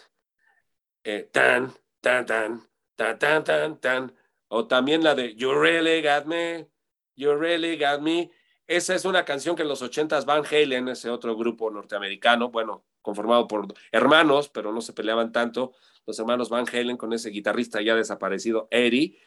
eh, 1.03 1.29
tan, 1.31 1.73
tan, 2.01 2.25
tan, 2.25 2.61
tan, 2.95 3.19
tan, 3.19 3.43
tan, 3.43 3.79
tan, 3.79 4.15
o 4.47 4.67
también 4.67 5.03
la 5.03 5.15
de 5.15 5.35
You 5.35 5.53
Really 5.53 6.01
Got 6.01 6.25
Me, 6.25 6.67
You 7.15 7.35
Really 7.35 7.77
Got 7.77 8.01
Me. 8.01 8.31
Esa 8.65 8.95
es 8.95 9.05
una 9.05 9.23
canción 9.23 9.55
que 9.55 9.61
en 9.61 9.69
los 9.69 9.81
80 9.81 10.21
Van 10.21 10.43
Halen, 10.45 10.89
ese 10.89 11.09
otro 11.09 11.37
grupo 11.37 11.71
norteamericano, 11.71 12.49
bueno, 12.49 12.83
conformado 13.01 13.47
por 13.47 13.67
hermanos, 13.91 14.49
pero 14.49 14.73
no 14.73 14.81
se 14.81 14.91
peleaban 14.91 15.31
tanto, 15.31 15.73
los 16.05 16.19
hermanos 16.19 16.49
Van 16.49 16.65
Halen 16.67 16.97
con 16.97 17.13
ese 17.13 17.29
guitarrista 17.29 17.81
ya 17.81 17.95
desaparecido, 17.95 18.67
Eddie, 18.69 19.17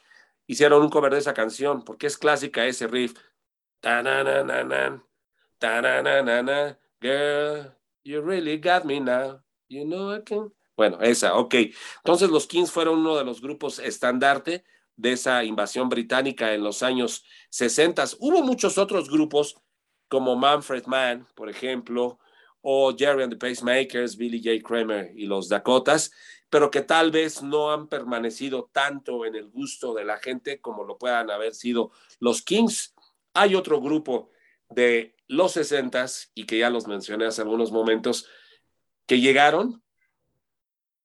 hicieron 0.50 0.82
un 0.82 0.88
cover 0.88 1.12
de 1.12 1.18
esa 1.20 1.32
canción, 1.32 1.84
porque 1.84 2.08
es 2.08 2.18
clásica 2.18 2.66
ese 2.66 2.88
riff. 2.88 3.14
Girl, 7.00 7.72
you 8.04 8.20
really 8.20 8.58
got 8.58 8.84
me 8.84 9.00
now. 9.00 9.40
You 9.68 9.84
know 9.84 10.12
I 10.12 10.22
can. 10.22 10.52
Bueno, 10.76 10.98
esa, 11.00 11.36
ok. 11.36 11.54
Entonces 11.98 12.30
los 12.30 12.46
Kings 12.46 12.72
fueron 12.72 12.98
uno 12.98 13.16
de 13.16 13.24
los 13.24 13.40
grupos 13.40 13.78
estandarte 13.78 14.64
de 14.96 15.12
esa 15.12 15.44
invasión 15.44 15.88
británica 15.88 16.52
en 16.52 16.64
los 16.64 16.82
años 16.82 17.24
60. 17.50 18.04
Hubo 18.18 18.42
muchos 18.42 18.76
otros 18.76 19.08
grupos 19.08 19.56
como 20.08 20.34
Manfred 20.34 20.86
Mann, 20.86 21.28
por 21.36 21.48
ejemplo, 21.48 22.18
o 22.60 22.92
Jerry 22.96 23.22
and 23.22 23.32
the 23.32 23.38
Pacemakers, 23.38 24.16
Billy 24.16 24.42
J. 24.42 24.66
Kramer 24.66 25.12
y 25.14 25.26
los 25.26 25.48
Dakotas, 25.48 26.10
pero 26.50 26.70
que 26.70 26.82
tal 26.82 27.10
vez 27.10 27.42
no 27.42 27.72
han 27.72 27.88
permanecido 27.88 28.68
tanto 28.72 29.24
en 29.24 29.36
el 29.36 29.48
gusto 29.48 29.94
de 29.94 30.04
la 30.04 30.18
gente 30.18 30.60
como 30.60 30.84
lo 30.84 30.98
puedan 30.98 31.30
haber 31.30 31.54
sido 31.54 31.92
los 32.18 32.42
Kings. 32.42 32.94
Hay 33.34 33.54
otro 33.54 33.80
grupo 33.80 34.30
de 34.68 35.14
los 35.28 35.52
60 35.52 36.06
y 36.34 36.44
que 36.44 36.58
ya 36.58 36.68
los 36.68 36.86
mencioné 36.86 37.26
hace 37.26 37.42
algunos 37.42 37.70
momentos, 37.70 38.26
que 39.06 39.20
llegaron 39.20 39.82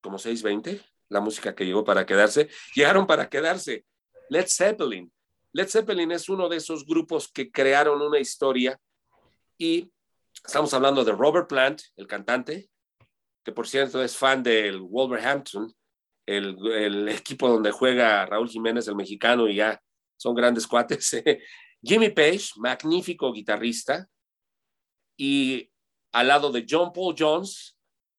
como 0.06 0.20
620, 0.20 0.86
la 1.10 1.20
música 1.20 1.56
que 1.56 1.66
llegó 1.66 1.84
para 1.84 2.06
quedarse, 2.06 2.48
llegaron 2.76 3.08
para 3.08 3.28
quedarse. 3.28 3.86
Led 4.30 4.46
Zeppelin. 4.48 5.12
Led 5.52 5.68
Zeppelin 5.68 6.12
es 6.12 6.30
uno 6.30 6.48
de 6.48 6.58
esos 6.58 6.86
grupos 6.86 7.28
que 7.28 7.52
crearon 7.52 8.02
una 8.02 8.20
historia 8.20 8.80
y 9.58 9.92
estamos 10.46 10.74
hablando 10.76 11.04
de 11.04 11.12
Robert 11.12 11.48
Plant, 11.48 11.82
el 11.96 12.06
cantante, 12.06 12.70
que 13.46 13.52
por 13.52 13.68
cierto 13.68 14.04
es 14.04 14.18
fan 14.18 14.42
del 14.42 14.82
Wolverhampton, 14.82 15.72
el, 16.26 16.58
el 16.72 17.08
equipo 17.10 17.48
donde 17.48 17.72
juega 17.72 18.26
Raúl 18.26 18.50
Jiménez, 18.50 18.88
el 18.88 18.96
mexicano, 18.96 19.48
y 19.48 19.58
ya 19.58 19.80
son 20.18 20.34
grandes 20.34 20.66
cuates. 20.66 21.24
Jimmy 21.84 22.10
Page, 22.10 22.50
magnífico 22.58 23.32
guitarrista, 23.32 24.10
y 25.18 25.72
al 26.12 26.28
lado 26.28 26.52
de 26.52 26.66
John 26.68 26.92
Paul 26.92 27.16
Jones, 27.18 27.78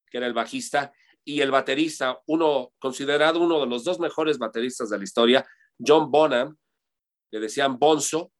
que 0.09 0.17
era 0.17 0.27
el 0.27 0.33
bajista, 0.33 0.93
y 1.25 1.41
el 1.41 1.51
baterista, 1.51 2.21
uno 2.27 2.71
considerado 2.79 3.41
uno 3.41 3.59
de 3.59 3.67
los 3.67 3.83
dos 3.83 3.99
mejores 3.99 4.37
bateristas 4.37 4.89
de 4.89 4.97
la 4.97 5.03
historia, 5.03 5.45
John 5.77 6.09
Bonham, 6.09 6.57
le 7.31 7.39
decían 7.41 7.77
Bonzo, 7.77 8.31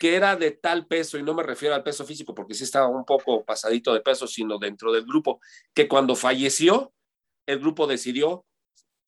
que 0.00 0.16
era 0.16 0.34
de 0.34 0.52
tal 0.52 0.86
peso, 0.86 1.18
y 1.18 1.22
no 1.22 1.34
me 1.34 1.42
refiero 1.42 1.74
al 1.74 1.82
peso 1.82 2.06
físico, 2.06 2.34
porque 2.34 2.54
sí 2.54 2.64
estaba 2.64 2.88
un 2.88 3.04
poco 3.04 3.44
pasadito 3.44 3.92
de 3.92 4.00
peso, 4.00 4.26
sino 4.26 4.58
dentro 4.58 4.92
del 4.92 5.04
grupo, 5.04 5.42
que 5.74 5.88
cuando 5.88 6.16
falleció, 6.16 6.94
el 7.44 7.58
grupo 7.58 7.86
decidió 7.86 8.46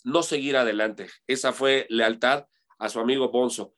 no 0.05 0.23
seguir 0.23 0.55
adelante. 0.55 1.09
Esa 1.27 1.55
fue 1.55 1.87
lealtad 1.89 2.45
a 2.79 2.91
su 2.91 3.01
amigo 3.01 3.31
Bonzo. 3.31 3.75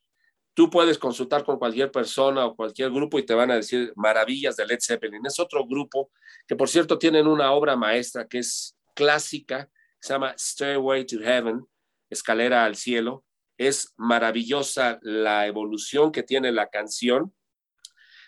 Tú 0.54 0.70
puedes 0.70 0.98
consultar 0.98 1.44
con 1.44 1.56
cualquier 1.56 1.92
persona 1.92 2.46
o 2.46 2.56
cualquier 2.56 2.90
grupo 2.90 3.20
y 3.20 3.24
te 3.24 3.34
van 3.34 3.52
a 3.52 3.56
decir 3.56 3.92
maravillas 3.94 4.56
de 4.56 4.66
Led 4.66 4.80
Zeppelin. 4.80 5.24
Es 5.24 5.38
otro 5.38 5.64
grupo 5.68 6.10
que, 6.48 6.56
por 6.56 6.68
cierto, 6.68 6.98
tienen 6.98 7.28
una 7.28 7.52
obra 7.52 7.76
maestra 7.76 8.26
que 8.26 8.38
es 8.38 8.76
clásica, 8.92 9.70
se 10.00 10.14
llama 10.14 10.34
Stairway 10.36 11.06
to 11.06 11.20
Heaven, 11.20 11.64
Escalera 12.10 12.64
al 12.64 12.74
Cielo. 12.74 13.24
Es 13.56 13.94
maravillosa 13.96 14.98
la 15.02 15.46
evolución 15.46 16.12
que 16.12 16.22
tiene 16.22 16.52
la 16.52 16.68
canción 16.68 17.32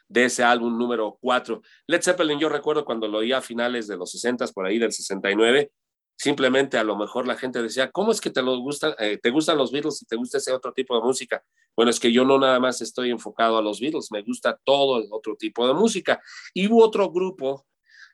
de 0.09 0.27
ese 0.27 0.45
álbum 0.45 0.79
número 0.79 1.19
4. 1.21 1.63
Led 1.87 2.03
Zeppelin, 2.03 2.39
yo 2.39 2.49
recuerdo 2.49 2.85
cuando 2.85 3.09
lo 3.09 3.19
oí 3.19 3.33
a 3.33 3.43
finales 3.43 3.87
de 3.87 3.97
los 3.97 4.11
60, 4.13 4.47
por 4.49 4.67
ahí 4.67 4.79
del 4.79 4.93
69, 4.93 5.73
simplemente 6.17 6.79
a 6.79 6.85
lo 6.85 6.97
mejor 6.97 7.27
la 7.27 7.37
gente 7.37 7.63
decía, 7.63 7.91
¿cómo 7.91 8.13
es 8.13 8.21
que 8.21 8.31
te, 8.31 8.43
lo 8.43 8.57
gustan, 8.59 8.95
eh, 8.99 9.19
te 9.21 9.31
gustan 9.31 9.59
los 9.59 9.71
Beatles 9.73 10.03
y 10.03 10.07
te 10.07 10.17
gusta 10.17 10.39
ese 10.39 10.53
otro 10.53 10.73
tipo 10.73 10.97
de 10.97 11.03
música? 11.03 11.43
Bueno, 11.75 11.91
es 11.91 12.01
que 12.01 12.13
yo 12.13 12.25
no 12.25 12.39
nada 12.39 12.59
más 12.59 12.81
estoy 12.81 13.11
enfocado 13.11 13.59
a 13.59 13.63
los 13.63 13.81
Beatles, 13.81 14.11
me 14.11 14.23
gusta 14.23 14.59
todo 14.65 14.99
el 14.99 15.09
otro 15.11 15.37
tipo 15.37 15.67
de 15.67 15.75
música. 15.75 16.23
Y 16.55 16.69
hubo 16.69 16.83
otro 16.83 17.11
grupo 17.11 17.67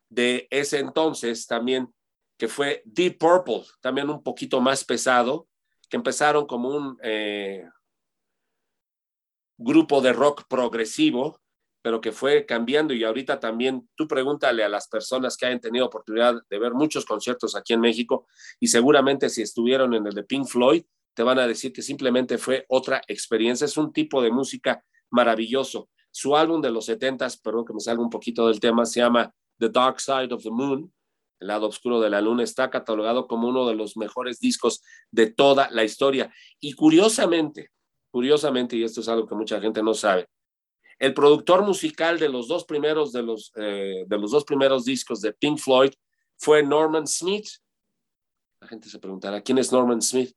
de 0.08 0.48
ese 0.50 0.78
entonces 0.78 1.46
también 1.46 1.88
que 2.36 2.48
fue 2.48 2.82
Deep 2.84 3.18
Purple, 3.18 3.62
también 3.80 4.10
un 4.10 4.22
poquito 4.22 4.60
más 4.60 4.84
pesado, 4.84 5.46
que 5.92 5.98
empezaron 5.98 6.46
como 6.46 6.70
un 6.70 6.98
eh, 7.02 7.68
grupo 9.58 10.00
de 10.00 10.14
rock 10.14 10.44
progresivo, 10.48 11.38
pero 11.82 12.00
que 12.00 12.12
fue 12.12 12.46
cambiando 12.46 12.94
y 12.94 13.04
ahorita 13.04 13.38
también 13.38 13.90
tú 13.94 14.08
pregúntale 14.08 14.64
a 14.64 14.70
las 14.70 14.88
personas 14.88 15.36
que 15.36 15.44
hayan 15.44 15.60
tenido 15.60 15.84
oportunidad 15.84 16.36
de 16.48 16.58
ver 16.58 16.72
muchos 16.72 17.04
conciertos 17.04 17.54
aquí 17.54 17.74
en 17.74 17.80
México 17.80 18.26
y 18.58 18.68
seguramente 18.68 19.28
si 19.28 19.42
estuvieron 19.42 19.92
en 19.92 20.06
el 20.06 20.14
de 20.14 20.24
Pink 20.24 20.46
Floyd, 20.46 20.82
te 21.12 21.24
van 21.24 21.38
a 21.38 21.46
decir 21.46 21.74
que 21.74 21.82
simplemente 21.82 22.38
fue 22.38 22.64
otra 22.70 23.02
experiencia. 23.06 23.66
Es 23.66 23.76
un 23.76 23.92
tipo 23.92 24.22
de 24.22 24.30
música 24.30 24.82
maravilloso. 25.10 25.90
Su 26.10 26.34
álbum 26.34 26.62
de 26.62 26.70
los 26.70 26.86
70, 26.86 27.28
perdón 27.44 27.66
que 27.66 27.74
me 27.74 27.80
salga 27.80 28.02
un 28.02 28.08
poquito 28.08 28.48
del 28.48 28.60
tema, 28.60 28.86
se 28.86 29.00
llama 29.00 29.30
The 29.58 29.68
Dark 29.68 30.00
Side 30.00 30.32
of 30.32 30.42
the 30.42 30.50
Moon, 30.50 30.90
el 31.42 31.48
lado 31.48 31.68
oscuro 31.68 32.00
de 32.00 32.08
la 32.08 32.20
luna, 32.20 32.42
está 32.42 32.70
catalogado 32.70 33.26
como 33.26 33.48
uno 33.48 33.68
de 33.68 33.74
los 33.74 33.96
mejores 33.96 34.38
discos 34.40 34.82
de 35.10 35.26
toda 35.30 35.68
la 35.70 35.84
historia. 35.84 36.32
Y 36.60 36.72
curiosamente, 36.72 37.70
curiosamente, 38.10 38.76
y 38.76 38.84
esto 38.84 39.00
es 39.00 39.08
algo 39.08 39.26
que 39.26 39.34
mucha 39.34 39.60
gente 39.60 39.82
no 39.82 39.92
sabe, 39.92 40.28
el 40.98 41.14
productor 41.14 41.62
musical 41.62 42.18
de 42.18 42.28
los 42.28 42.48
dos 42.48 42.64
primeros, 42.64 43.12
de 43.12 43.22
los, 43.22 43.52
eh, 43.56 44.04
de 44.06 44.18
los 44.18 44.30
dos 44.30 44.44
primeros 44.44 44.84
discos 44.84 45.20
de 45.20 45.32
Pink 45.32 45.58
Floyd 45.58 45.90
fue 46.36 46.62
Norman 46.62 47.06
Smith. 47.06 47.48
La 48.60 48.68
gente 48.68 48.88
se 48.88 49.00
preguntará, 49.00 49.42
¿quién 49.42 49.58
es 49.58 49.72
Norman 49.72 50.00
Smith? 50.00 50.32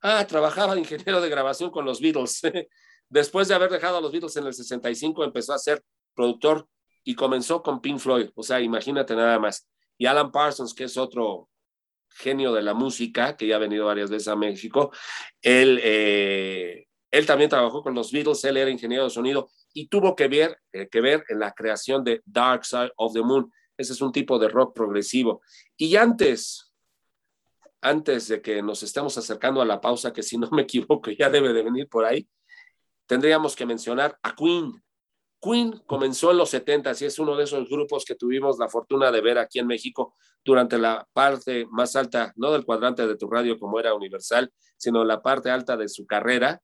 Ah, 0.00 0.24
trabajaba 0.26 0.74
de 0.74 0.80
ingeniero 0.80 1.20
de 1.20 1.28
grabación 1.28 1.70
con 1.70 1.84
los 1.84 2.00
Beatles. 2.00 2.40
Después 3.08 3.48
de 3.48 3.54
haber 3.54 3.70
dejado 3.70 3.98
a 3.98 4.00
los 4.00 4.12
Beatles 4.12 4.36
en 4.36 4.46
el 4.46 4.54
65, 4.54 5.24
empezó 5.24 5.52
a 5.52 5.58
ser 5.58 5.82
productor 6.14 6.68
y 7.02 7.14
comenzó 7.14 7.62
con 7.62 7.80
Pink 7.80 7.98
Floyd. 7.98 8.30
O 8.34 8.42
sea, 8.42 8.60
imagínate 8.60 9.16
nada 9.16 9.38
más. 9.38 9.68
Y 9.98 10.06
Alan 10.06 10.30
Parsons, 10.30 10.74
que 10.74 10.84
es 10.84 10.96
otro 10.96 11.48
genio 12.08 12.52
de 12.52 12.62
la 12.62 12.74
música, 12.74 13.36
que 13.36 13.46
ya 13.46 13.56
ha 13.56 13.58
venido 13.58 13.86
varias 13.86 14.10
veces 14.10 14.28
a 14.28 14.36
México, 14.36 14.92
él, 15.42 15.80
eh, 15.82 16.86
él 17.10 17.26
también 17.26 17.50
trabajó 17.50 17.82
con 17.82 17.94
los 17.94 18.12
Beatles, 18.12 18.44
él 18.44 18.56
era 18.56 18.70
ingeniero 18.70 19.04
de 19.04 19.10
sonido 19.10 19.50
y 19.72 19.88
tuvo 19.88 20.14
que 20.14 20.28
ver, 20.28 20.58
eh, 20.72 20.88
que 20.88 21.00
ver 21.00 21.24
en 21.28 21.40
la 21.40 21.52
creación 21.52 22.04
de 22.04 22.22
Dark 22.24 22.64
Side 22.64 22.92
of 22.96 23.12
the 23.12 23.22
Moon. 23.22 23.50
Ese 23.76 23.92
es 23.92 24.00
un 24.00 24.12
tipo 24.12 24.38
de 24.38 24.48
rock 24.48 24.74
progresivo. 24.74 25.42
Y 25.76 25.96
antes, 25.96 26.72
antes 27.80 28.28
de 28.28 28.40
que 28.40 28.62
nos 28.62 28.82
estemos 28.82 29.18
acercando 29.18 29.60
a 29.60 29.64
la 29.64 29.80
pausa, 29.80 30.12
que 30.12 30.22
si 30.22 30.38
no 30.38 30.48
me 30.50 30.62
equivoco 30.62 31.10
ya 31.10 31.28
debe 31.28 31.52
de 31.52 31.62
venir 31.62 31.88
por 31.88 32.04
ahí, 32.04 32.28
tendríamos 33.06 33.56
que 33.56 33.66
mencionar 33.66 34.18
a 34.22 34.34
Queen. 34.34 34.72
Queen 35.44 35.82
comenzó 35.86 36.30
en 36.30 36.38
los 36.38 36.48
70 36.50 36.92
y 37.00 37.04
es 37.04 37.18
uno 37.18 37.36
de 37.36 37.44
esos 37.44 37.68
grupos 37.68 38.04
que 38.04 38.14
tuvimos 38.14 38.58
la 38.58 38.68
fortuna 38.68 39.12
de 39.12 39.20
ver 39.20 39.38
aquí 39.38 39.58
en 39.58 39.66
México 39.66 40.14
durante 40.42 40.78
la 40.78 41.06
parte 41.12 41.66
más 41.70 41.96
alta, 41.96 42.32
no 42.36 42.50
del 42.50 42.64
cuadrante 42.64 43.06
de 43.06 43.16
tu 43.16 43.28
radio 43.28 43.58
como 43.58 43.78
era 43.78 43.94
Universal, 43.94 44.50
sino 44.76 45.04
la 45.04 45.20
parte 45.20 45.50
alta 45.50 45.76
de 45.76 45.88
su 45.88 46.06
carrera. 46.06 46.62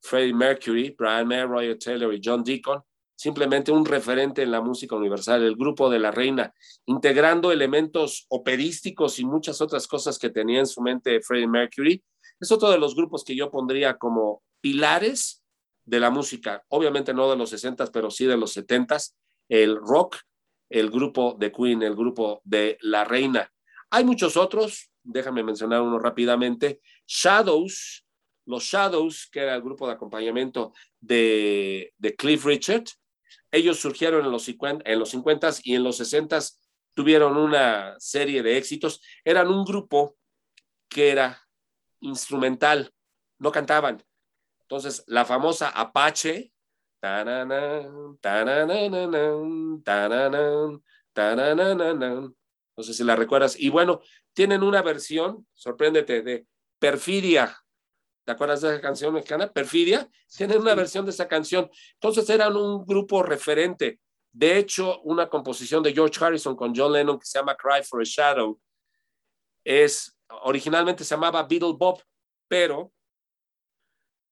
Freddie 0.00 0.34
Mercury, 0.34 0.94
Brian 0.96 1.26
May, 1.26 1.44
Roy 1.44 1.78
Taylor 1.78 2.12
y 2.12 2.20
John 2.22 2.44
Deacon, 2.44 2.82
simplemente 3.16 3.72
un 3.72 3.84
referente 3.84 4.42
en 4.42 4.50
la 4.50 4.60
música 4.60 4.94
universal, 4.94 5.42
el 5.42 5.56
grupo 5.56 5.90
de 5.90 5.98
la 5.98 6.10
reina, 6.10 6.54
integrando 6.86 7.50
elementos 7.50 8.26
operísticos 8.28 9.18
y 9.18 9.24
muchas 9.24 9.60
otras 9.60 9.88
cosas 9.88 10.18
que 10.18 10.30
tenía 10.30 10.60
en 10.60 10.66
su 10.66 10.82
mente 10.82 11.20
Freddie 11.20 11.48
Mercury. 11.48 12.04
Es 12.38 12.52
otro 12.52 12.70
de 12.70 12.78
los 12.78 12.94
grupos 12.94 13.24
que 13.24 13.34
yo 13.34 13.50
pondría 13.50 13.96
como 13.96 14.42
pilares 14.60 15.42
de 15.88 16.00
la 16.00 16.10
música, 16.10 16.62
obviamente 16.68 17.14
no 17.14 17.30
de 17.30 17.36
los 17.36 17.48
60, 17.48 17.86
pero 17.86 18.10
sí 18.10 18.26
de 18.26 18.36
los 18.36 18.52
70, 18.52 18.98
el 19.48 19.76
rock, 19.76 20.16
el 20.68 20.90
grupo 20.90 21.34
de 21.38 21.50
Queen, 21.50 21.82
el 21.82 21.96
grupo 21.96 22.42
de 22.44 22.76
La 22.82 23.04
Reina. 23.04 23.50
Hay 23.90 24.04
muchos 24.04 24.36
otros, 24.36 24.90
déjame 25.02 25.42
mencionar 25.42 25.80
uno 25.80 25.98
rápidamente. 25.98 26.82
Shadows, 27.06 28.04
los 28.44 28.64
Shadows, 28.64 29.30
que 29.32 29.40
era 29.40 29.54
el 29.54 29.62
grupo 29.62 29.86
de 29.86 29.94
acompañamiento 29.94 30.74
de, 31.00 31.94
de 31.96 32.14
Cliff 32.16 32.44
Richard, 32.44 32.84
ellos 33.50 33.80
surgieron 33.80 34.26
en 34.26 34.30
los, 34.30 34.42
50, 34.42 34.90
en 34.90 34.98
los 34.98 35.08
50 35.08 35.50
y 35.62 35.74
en 35.74 35.84
los 35.84 35.96
60 35.96 36.38
tuvieron 36.92 37.38
una 37.38 37.94
serie 37.98 38.42
de 38.42 38.58
éxitos. 38.58 39.00
Eran 39.24 39.48
un 39.48 39.64
grupo 39.64 40.16
que 40.86 41.08
era 41.08 41.40
instrumental, 42.00 42.92
no 43.38 43.50
cantaban, 43.50 44.02
entonces, 44.68 45.02
la 45.06 45.24
famosa 45.24 45.70
Apache, 45.70 46.52
no 47.02 48.18
sé 52.82 52.92
si 52.92 53.02
la 53.02 53.16
recuerdas. 53.16 53.58
Y 53.58 53.70
bueno, 53.70 54.02
tienen 54.34 54.62
una 54.62 54.82
versión, 54.82 55.46
sorpréndete, 55.54 56.20
de 56.20 56.46
Perfidia. 56.78 57.56
¿Te 58.26 58.32
acuerdas 58.32 58.60
de 58.60 58.74
esa 58.74 58.82
canción 58.82 59.14
mexicana? 59.14 59.50
Perfidia. 59.50 60.06
Tienen 60.36 60.58
una 60.58 60.74
versión 60.74 61.06
de 61.06 61.12
esa 61.12 61.26
canción. 61.26 61.70
Entonces 61.94 62.28
eran 62.28 62.54
un 62.54 62.84
grupo 62.84 63.22
referente. 63.22 64.00
De 64.30 64.58
hecho, 64.58 65.00
una 65.00 65.30
composición 65.30 65.82
de 65.82 65.94
George 65.94 66.22
Harrison 66.22 66.54
con 66.54 66.74
John 66.76 66.92
Lennon 66.92 67.18
que 67.18 67.24
se 67.24 67.38
llama 67.38 67.56
Cry 67.56 67.82
for 67.82 68.02
a 68.02 68.04
Shadow 68.04 68.60
es 69.64 70.14
originalmente 70.42 71.04
se 71.04 71.14
llamaba 71.14 71.42
Beatle 71.44 71.72
Bob, 71.72 72.02
pero 72.46 72.92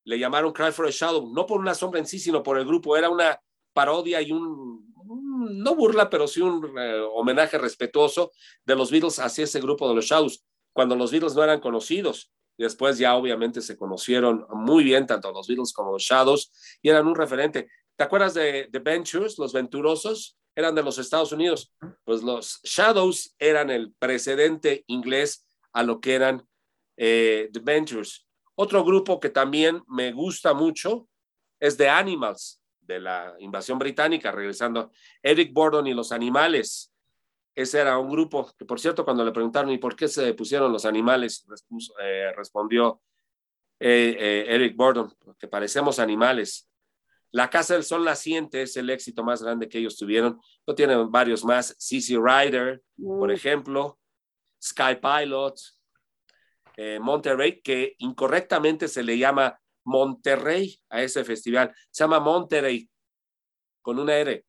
le 0.06 0.18
llamaron 0.18 0.52
Cry 0.52 0.70
for 0.72 0.86
a 0.86 0.90
Shadow, 0.90 1.32
no 1.32 1.46
por 1.46 1.60
una 1.60 1.74
sombra 1.74 1.98
en 1.98 2.06
sí, 2.06 2.18
sino 2.18 2.42
por 2.42 2.58
el 2.58 2.64
grupo. 2.64 2.96
Era 2.96 3.10
una 3.10 3.38
parodia 3.72 4.22
y 4.22 4.30
un, 4.30 4.94
no 5.04 5.74
burla, 5.74 6.08
pero 6.08 6.28
sí 6.28 6.40
un 6.40 6.78
eh, 6.78 7.00
homenaje 7.12 7.58
respetuoso 7.58 8.30
de 8.64 8.76
los 8.76 8.90
Beatles 8.90 9.18
hacia 9.18 9.44
ese 9.44 9.60
grupo 9.60 9.88
de 9.88 9.96
los 9.96 10.04
Shadows, 10.04 10.44
cuando 10.72 10.94
los 10.94 11.10
Beatles 11.10 11.34
no 11.34 11.42
eran 11.42 11.60
conocidos. 11.60 12.30
Después 12.56 12.98
ya 12.98 13.16
obviamente 13.16 13.60
se 13.60 13.76
conocieron 13.76 14.46
muy 14.50 14.84
bien 14.84 15.06
tanto 15.06 15.32
los 15.32 15.48
Beatles 15.48 15.72
como 15.72 15.92
los 15.92 16.02
Shadows 16.02 16.52
y 16.80 16.88
eran 16.88 17.06
un 17.08 17.16
referente. 17.16 17.68
¿Te 17.96 18.04
acuerdas 18.04 18.34
de 18.34 18.68
The 18.70 18.78
Ventures, 18.78 19.38
los 19.38 19.52
venturosos? 19.52 20.38
Eran 20.54 20.74
de 20.74 20.84
los 20.84 20.98
Estados 20.98 21.32
Unidos. 21.32 21.74
Pues 22.04 22.22
los 22.22 22.60
Shadows 22.62 23.34
eran 23.40 23.70
el 23.70 23.92
precedente 23.92 24.84
inglés 24.86 25.44
a 25.72 25.82
lo 25.82 26.00
que 26.00 26.14
eran 26.14 26.46
eh, 26.96 27.50
The 27.52 27.60
Ventures. 27.60 28.25
Otro 28.56 28.84
grupo 28.84 29.20
que 29.20 29.30
también 29.30 29.82
me 29.86 30.12
gusta 30.12 30.54
mucho 30.54 31.08
es 31.60 31.76
The 31.76 31.88
Animals, 31.88 32.62
de 32.80 33.00
la 33.00 33.34
invasión 33.38 33.78
británica, 33.78 34.32
regresando. 34.32 34.90
Eric 35.22 35.52
Borden 35.52 35.86
y 35.86 35.94
los 35.94 36.10
animales. 36.10 36.92
Ese 37.54 37.80
era 37.80 37.98
un 37.98 38.10
grupo 38.10 38.50
que, 38.58 38.64
por 38.64 38.80
cierto, 38.80 39.04
cuando 39.04 39.24
le 39.24 39.32
preguntaron 39.32 39.70
¿y 39.70 39.78
por 39.78 39.94
qué 39.94 40.08
se 40.08 40.34
pusieron 40.34 40.72
los 40.72 40.84
animales? 40.84 41.46
Eh, 42.00 42.32
respondió 42.36 43.02
eh, 43.78 44.44
Eric 44.48 44.76
Borden, 44.76 45.08
que 45.38 45.48
parecemos 45.48 45.98
animales. 45.98 46.68
La 47.32 47.50
Casa 47.50 47.74
del 47.74 47.84
Sol 47.84 48.04
Naciente 48.04 48.62
es 48.62 48.76
el 48.76 48.88
éxito 48.88 49.22
más 49.22 49.42
grande 49.42 49.68
que 49.68 49.78
ellos 49.78 49.98
tuvieron. 49.98 50.40
No 50.66 50.74
tienen 50.74 51.10
varios 51.10 51.44
más. 51.44 51.74
CC 51.78 52.16
Rider, 52.18 52.82
por 52.96 53.30
ejemplo, 53.30 53.98
Sky 54.62 54.96
Pilot, 55.02 55.54
eh, 56.76 57.00
que 57.64 57.94
incorrectamente 57.98 58.88
se 58.88 59.02
le 59.02 59.18
llama 59.18 59.58
Monterrey 59.84 60.78
a 60.90 61.02
ese 61.02 61.24
festival. 61.24 61.74
Se 61.90 62.04
llama 62.04 62.20
Monterrey 62.20 62.88
con 63.82 63.98
una 63.98 64.14
R. 64.16 64.44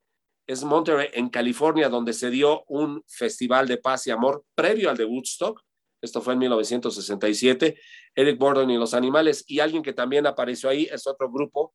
Es 0.48 0.64
Monterrey 0.64 1.10
en 1.14 1.30
California, 1.30 1.90
donde 1.90 2.14
se 2.14 2.30
dio 2.30 2.64
un 2.68 3.04
festival 3.08 3.68
de 3.68 3.78
paz 3.78 4.08
y 4.08 4.12
amor 4.12 4.46
previo 4.56 4.90
al 4.90 4.98
de 4.98 5.06
Woodstock. 5.06 5.62
Esto 6.02 6.22
fue 6.22 6.34
en 6.34 6.40
1967. 6.40 7.80
Eric 8.16 8.38
Borden 8.38 8.70
y 8.70 8.78
los 8.78 8.94
animales. 8.94 9.44
Y 9.48 9.60
alguien 9.60 9.84
que 9.84 9.94
también 9.94 10.26
apareció 10.26 10.70
ahí 10.70 10.88
es 10.92 11.06
otro 11.08 11.32
grupo 11.32 11.74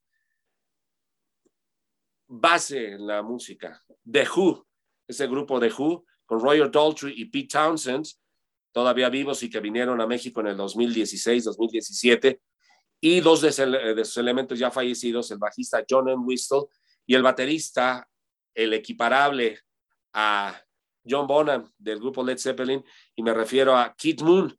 base 2.33 2.93
en 2.93 3.07
la 3.07 3.23
música. 3.23 3.83
The 4.11 4.27
Who, 4.35 4.67
ese 5.07 5.27
grupo 5.27 5.61
The 5.61 5.71
Who, 5.71 6.05
con 6.25 6.41
Roger 6.41 6.71
Daltrey 6.71 7.15
y 7.21 7.27
Pete 7.27 7.49
Townsend, 7.49 8.07
todavía 8.73 9.09
vivos 9.09 9.43
y 9.43 9.51
que 9.51 9.61
vinieron 9.61 10.01
a 10.01 10.07
México 10.07 10.41
en 10.41 10.49
el 10.49 10.57
2016, 10.57 11.45
2017, 11.45 12.41
y 13.01 13.21
dos 13.21 13.41
de, 13.41 13.53
sus 14.05 14.17
elementos 14.17 14.59
ya 14.59 14.71
fallecidos, 14.71 15.31
el 15.31 15.39
bajista 15.39 15.85
John 15.89 16.09
M. 16.09 16.23
Whistle 16.25 16.65
y 17.07 17.15
el 17.15 17.23
baterista, 17.23 18.09
el 18.55 18.73
equiparable 18.75 19.59
a 20.13 20.61
John 21.09 21.27
Bonham 21.27 21.71
del 21.79 21.99
grupo 21.99 22.23
Led 22.23 22.39
Zeppelin, 22.39 22.85
y 23.17 23.23
me 23.23 23.35
refiero 23.35 23.77
a 23.77 23.93
Kid 23.95 24.21
Moon, 24.21 24.57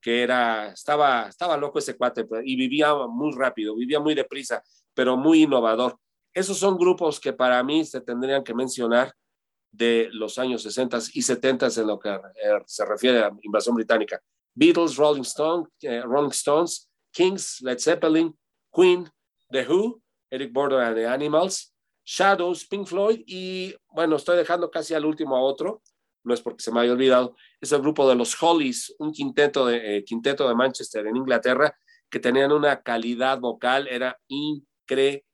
que 0.00 0.22
era, 0.22 0.72
estaba, 0.72 1.28
estaba 1.28 1.56
loco 1.56 1.78
ese 1.78 1.96
cuate 1.96 2.26
y 2.44 2.56
vivía 2.56 2.94
muy 2.94 3.32
rápido, 3.34 3.74
vivía 3.74 3.98
muy 3.98 4.14
deprisa, 4.14 4.62
pero 4.92 5.16
muy 5.16 5.44
innovador. 5.44 5.98
Esos 6.34 6.58
son 6.58 6.76
grupos 6.76 7.18
que 7.18 7.32
para 7.32 7.62
mí 7.62 7.84
se 7.86 8.02
tendrían 8.02 8.44
que 8.44 8.52
mencionar 8.52 9.14
de 9.76 10.08
los 10.12 10.38
años 10.38 10.62
60 10.62 10.98
y 11.14 11.22
70 11.22 11.68
en 11.76 11.86
lo 11.86 11.98
que 11.98 12.10
eh, 12.10 12.60
se 12.66 12.84
refiere 12.84 13.20
a 13.20 13.32
invasión 13.42 13.74
británica. 13.74 14.20
Beatles, 14.54 14.92
eh, 14.92 16.02
Rolling 16.02 16.30
Stones, 16.30 16.90
Kings, 17.12 17.60
Led 17.62 17.78
Zeppelin, 17.78 18.36
Queen, 18.72 19.10
The 19.50 19.66
Who, 19.68 20.00
Eric 20.30 20.52
Borden 20.52 20.80
and 20.80 20.96
the 20.96 21.06
Animals, 21.06 21.74
Shadows, 22.04 22.66
Pink 22.66 22.86
Floyd 22.86 23.22
y 23.26 23.74
bueno, 23.88 24.16
estoy 24.16 24.36
dejando 24.36 24.70
casi 24.70 24.94
al 24.94 25.04
último 25.04 25.36
a 25.36 25.40
otro, 25.40 25.82
no 26.24 26.34
es 26.34 26.40
porque 26.40 26.62
se 26.62 26.72
me 26.72 26.80
haya 26.80 26.92
olvidado, 26.92 27.36
es 27.60 27.72
el 27.72 27.80
grupo 27.80 28.08
de 28.08 28.14
los 28.14 28.40
Hollies, 28.40 28.94
un 28.98 29.12
quinteto 29.12 29.66
de, 29.66 29.98
eh, 29.98 30.04
quinteto 30.04 30.48
de 30.48 30.54
Manchester 30.54 31.06
en 31.06 31.16
Inglaterra 31.16 31.76
que 32.10 32.20
tenían 32.20 32.52
una 32.52 32.82
calidad 32.82 33.40
vocal, 33.40 33.88
era 33.88 34.18
increíble 34.28 35.24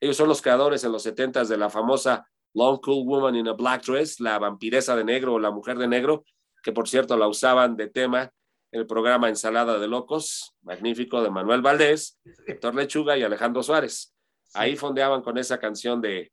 ellos 0.00 0.16
son 0.16 0.28
los 0.28 0.40
creadores 0.40 0.82
en 0.84 0.92
los 0.92 1.02
70 1.02 1.44
de 1.44 1.56
la 1.56 1.68
famosa 1.68 2.26
Long 2.56 2.80
Cool 2.80 3.06
Woman 3.06 3.36
in 3.36 3.48
a 3.48 3.52
Black 3.52 3.84
Dress, 3.84 4.18
la 4.18 4.38
vampiresa 4.38 4.96
de 4.96 5.04
negro 5.04 5.34
o 5.34 5.38
la 5.38 5.50
mujer 5.50 5.76
de 5.76 5.86
negro, 5.86 6.24
que 6.62 6.72
por 6.72 6.88
cierto 6.88 7.14
la 7.18 7.28
usaban 7.28 7.76
de 7.76 7.88
tema 7.88 8.32
en 8.72 8.80
el 8.80 8.86
programa 8.86 9.28
Ensalada 9.28 9.78
de 9.78 9.86
Locos, 9.86 10.54
magnífico 10.62 11.22
de 11.22 11.30
Manuel 11.30 11.60
Valdés, 11.60 12.18
Héctor 12.46 12.74
Lechuga 12.74 13.18
y 13.18 13.22
Alejandro 13.22 13.62
Suárez. 13.62 14.14
Ahí 14.54 14.74
fondeaban 14.74 15.20
con 15.20 15.36
esa 15.36 15.58
canción 15.58 16.00
de 16.00 16.32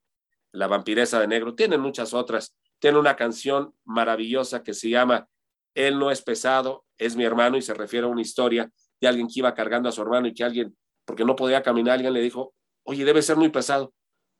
La 0.54 0.68
vampiresa 0.68 1.20
de 1.20 1.28
negro. 1.28 1.56
Tienen 1.56 1.82
muchas 1.82 2.14
otras. 2.14 2.56
Tiene 2.80 3.00
una 3.00 3.18
canción 3.18 3.74
maravillosa 3.84 4.64
que 4.64 4.74
se 4.74 4.90
llama 4.90 5.28
Él 5.76 6.00
no 6.00 6.10
es 6.10 6.22
pesado, 6.22 6.86
es 6.98 7.18
mi 7.18 7.26
hermano 7.26 7.58
y 7.58 7.62
se 7.62 7.74
refiere 7.74 8.06
a 8.08 8.10
una 8.10 8.22
historia 8.22 8.72
de 9.02 9.08
alguien 9.10 9.28
que 9.28 9.40
iba 9.40 9.54
cargando 9.54 9.90
a 9.90 9.92
su 9.92 10.02
hermano 10.02 10.28
y 10.28 10.34
que 10.34 10.46
alguien, 10.46 10.74
porque 11.04 11.26
no 11.26 11.36
podía 11.36 11.62
caminar, 11.62 11.96
alguien 11.96 12.14
le 12.14 12.22
dijo, 12.22 12.54
oye, 12.84 13.04
debe 13.04 13.22
ser 13.22 13.36
muy 13.36 13.50
pesado. 13.50 13.94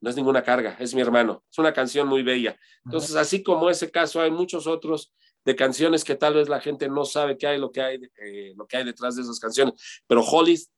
No 0.04 0.10
es 0.10 0.18
ninguna 0.18 0.44
carga, 0.44 0.76
es 0.80 0.94
mi 0.94 1.00
hermano. 1.00 1.46
Es 1.50 1.58
una 1.60 1.72
canción 1.72 2.10
muy 2.10 2.24
bella. 2.24 2.60
Entonces, 2.84 3.16
así 3.16 3.42
como 3.42 3.70
ese 3.70 3.90
caso, 3.90 4.20
hay 4.20 4.32
muchos 4.32 4.68
otros 4.68 5.14
de 5.46 5.56
canciones 5.56 6.04
que 6.04 6.16
tal 6.16 6.34
vez 6.34 6.50
la 6.50 6.60
gente 6.60 6.90
no 6.90 7.06
sabe 7.06 7.38
qué 7.38 7.48
hay, 7.48 7.58
lo 7.58 7.72
que 7.72 7.82
hay, 7.82 8.02
eh, 8.22 8.52
lo 8.58 8.68
que 8.68 8.76
hay 8.76 8.84
detrás 8.84 9.16
de 9.16 9.22
esas 9.22 9.40
canciones. 9.40 9.76
Pero 10.06 10.22
Hollis, 10.22 10.70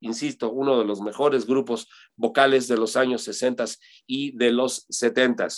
insisto, 0.00 0.52
uno 0.52 0.78
de 0.78 0.84
los 0.84 1.00
mejores 1.00 1.46
grupos 1.46 1.88
vocales 2.14 2.68
de 2.68 2.76
los 2.76 2.94
años 2.96 3.22
60 3.22 3.64
y 4.06 4.36
de 4.36 4.52
los 4.52 4.84
70. 4.90 5.48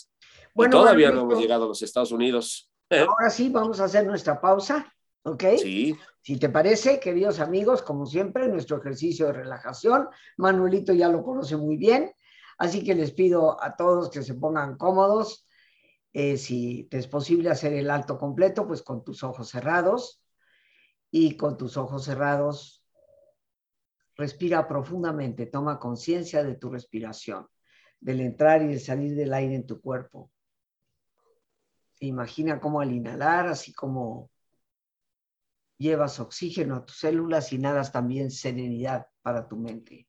Bueno, 0.54 0.76
y 0.76 0.78
todavía 0.80 1.10
no 1.10 1.22
hemos 1.22 1.40
llegado 1.40 1.64
a 1.64 1.68
los 1.68 1.82
Estados 1.82 2.12
Unidos. 2.12 2.70
Ahora 2.90 3.28
sí, 3.30 3.48
vamos 3.48 3.80
a 3.80 3.86
hacer 3.86 4.06
nuestra 4.06 4.40
pausa, 4.40 4.94
¿ok? 5.24 5.42
Sí. 5.58 5.96
Si 6.22 6.38
te 6.38 6.48
parece, 6.48 7.00
queridos 7.00 7.40
amigos, 7.40 7.82
como 7.82 8.06
siempre, 8.06 8.46
nuestro 8.46 8.76
ejercicio 8.76 9.26
de 9.26 9.32
relajación, 9.32 10.06
Manuelito 10.36 10.92
ya 10.92 11.08
lo 11.08 11.24
conoce 11.24 11.56
muy 11.56 11.76
bien, 11.76 12.12
así 12.58 12.84
que 12.84 12.94
les 12.94 13.12
pido 13.12 13.62
a 13.62 13.76
todos 13.76 14.10
que 14.10 14.22
se 14.22 14.34
pongan 14.34 14.76
cómodos. 14.76 15.46
Eh, 16.12 16.36
si 16.36 16.84
te 16.84 16.98
es 16.98 17.06
posible 17.06 17.50
hacer 17.50 17.74
el 17.74 17.90
alto 17.90 18.18
completo, 18.18 18.66
pues 18.66 18.82
con 18.82 19.04
tus 19.04 19.22
ojos 19.22 19.50
cerrados 19.50 20.22
y 21.10 21.36
con 21.36 21.56
tus 21.56 21.76
ojos 21.76 22.04
cerrados, 22.04 22.84
respira 24.16 24.66
profundamente, 24.66 25.46
toma 25.46 25.78
conciencia 25.78 26.42
de 26.42 26.54
tu 26.54 26.70
respiración, 26.70 27.46
del 28.00 28.20
entrar 28.20 28.62
y 28.62 28.72
el 28.72 28.80
salir 28.80 29.14
del 29.14 29.34
aire 29.34 29.56
en 29.56 29.66
tu 29.66 29.80
cuerpo. 29.80 30.30
Imagina 32.00 32.60
cómo 32.60 32.80
al 32.80 32.92
inhalar, 32.92 33.46
así 33.48 33.72
como 33.72 34.30
llevas 35.78 36.18
oxígeno 36.20 36.76
a 36.76 36.86
tus 36.86 36.98
células 36.98 37.52
y 37.52 37.58
nadas 37.58 37.92
también 37.92 38.30
serenidad 38.30 39.06
para 39.22 39.48
tu 39.48 39.56
mente. 39.56 40.08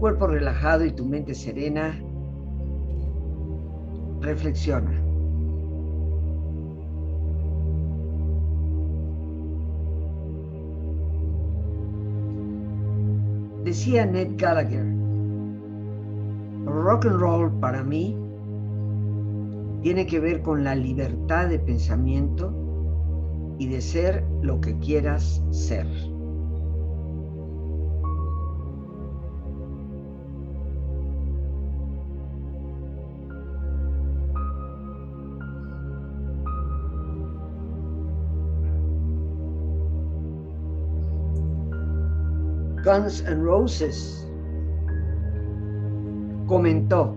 Cuerpo 0.00 0.26
relajado 0.26 0.86
y 0.86 0.92
tu 0.92 1.04
mente 1.04 1.34
serena, 1.34 1.94
reflexiona. 4.22 4.90
Decía 13.62 14.06
Ned 14.06 14.30
Gallagher, 14.38 14.86
rock 16.64 17.04
and 17.04 17.20
roll 17.20 17.50
para 17.60 17.84
mí 17.84 18.16
tiene 19.82 20.06
que 20.06 20.18
ver 20.18 20.40
con 20.40 20.64
la 20.64 20.74
libertad 20.74 21.50
de 21.50 21.58
pensamiento 21.58 22.54
y 23.58 23.66
de 23.66 23.82
ser 23.82 24.24
lo 24.40 24.62
que 24.62 24.78
quieras 24.78 25.42
ser. 25.50 25.86
Guns 42.90 43.22
N' 43.24 43.44
Roses 43.44 44.28
comentó, 46.48 47.16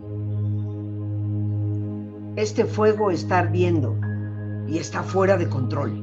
este 2.35 2.63
fuego 2.63 3.09
está 3.09 3.39
ardiendo 3.39 3.95
y 4.67 4.77
está 4.77 5.01
fuera 5.01 5.35
de 5.35 5.49
control. 5.49 5.99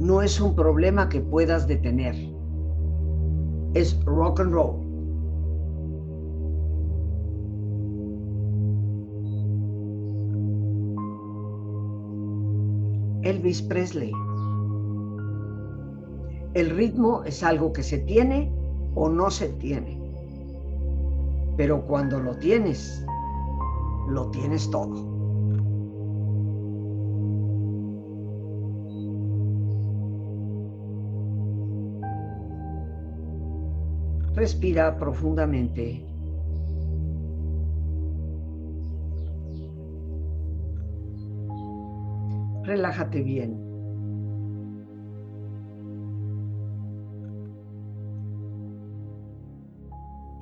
No 0.00 0.22
es 0.22 0.40
un 0.40 0.56
problema 0.56 1.08
que 1.08 1.20
puedas 1.20 1.68
detener. 1.68 2.16
Es 3.74 4.04
rock 4.04 4.40
and 4.40 4.52
roll. 4.52 4.80
Elvis 13.22 13.62
Presley 13.62 14.10
el 16.54 16.70
ritmo 16.70 17.24
es 17.24 17.42
algo 17.42 17.72
que 17.72 17.82
se 17.82 17.98
tiene 17.98 18.52
o 18.94 19.08
no 19.08 19.28
se 19.28 19.48
tiene. 19.48 20.00
Pero 21.56 21.84
cuando 21.84 22.20
lo 22.20 22.36
tienes, 22.36 23.04
lo 24.08 24.30
tienes 24.30 24.70
todo. 24.70 25.14
Respira 34.34 34.96
profundamente. 34.96 36.04
Relájate 42.64 43.22
bien. 43.22 43.63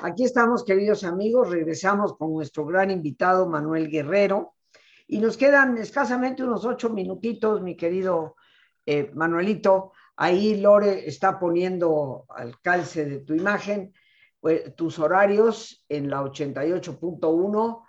Aquí 0.00 0.24
estamos, 0.24 0.64
queridos 0.64 1.04
amigos, 1.04 1.50
regresamos 1.50 2.16
con 2.16 2.32
nuestro 2.32 2.64
gran 2.66 2.90
invitado 2.90 3.48
Manuel 3.48 3.88
Guerrero 3.88 4.54
y 5.06 5.18
nos 5.18 5.36
quedan 5.36 5.78
escasamente 5.78 6.42
unos 6.42 6.64
ocho 6.64 6.90
minutitos, 6.90 7.62
mi 7.62 7.76
querido 7.76 8.34
eh, 8.84 9.12
Manuelito. 9.14 9.92
Ahí 10.16 10.56
Lore 10.56 11.06
está 11.06 11.38
poniendo 11.38 12.24
al 12.30 12.60
calce 12.60 13.04
de 13.04 13.18
tu 13.20 13.34
imagen 13.34 13.94
pues, 14.40 14.74
tus 14.74 14.98
horarios 14.98 15.84
en 15.88 16.10
la 16.10 16.22
88.1, 16.22 17.84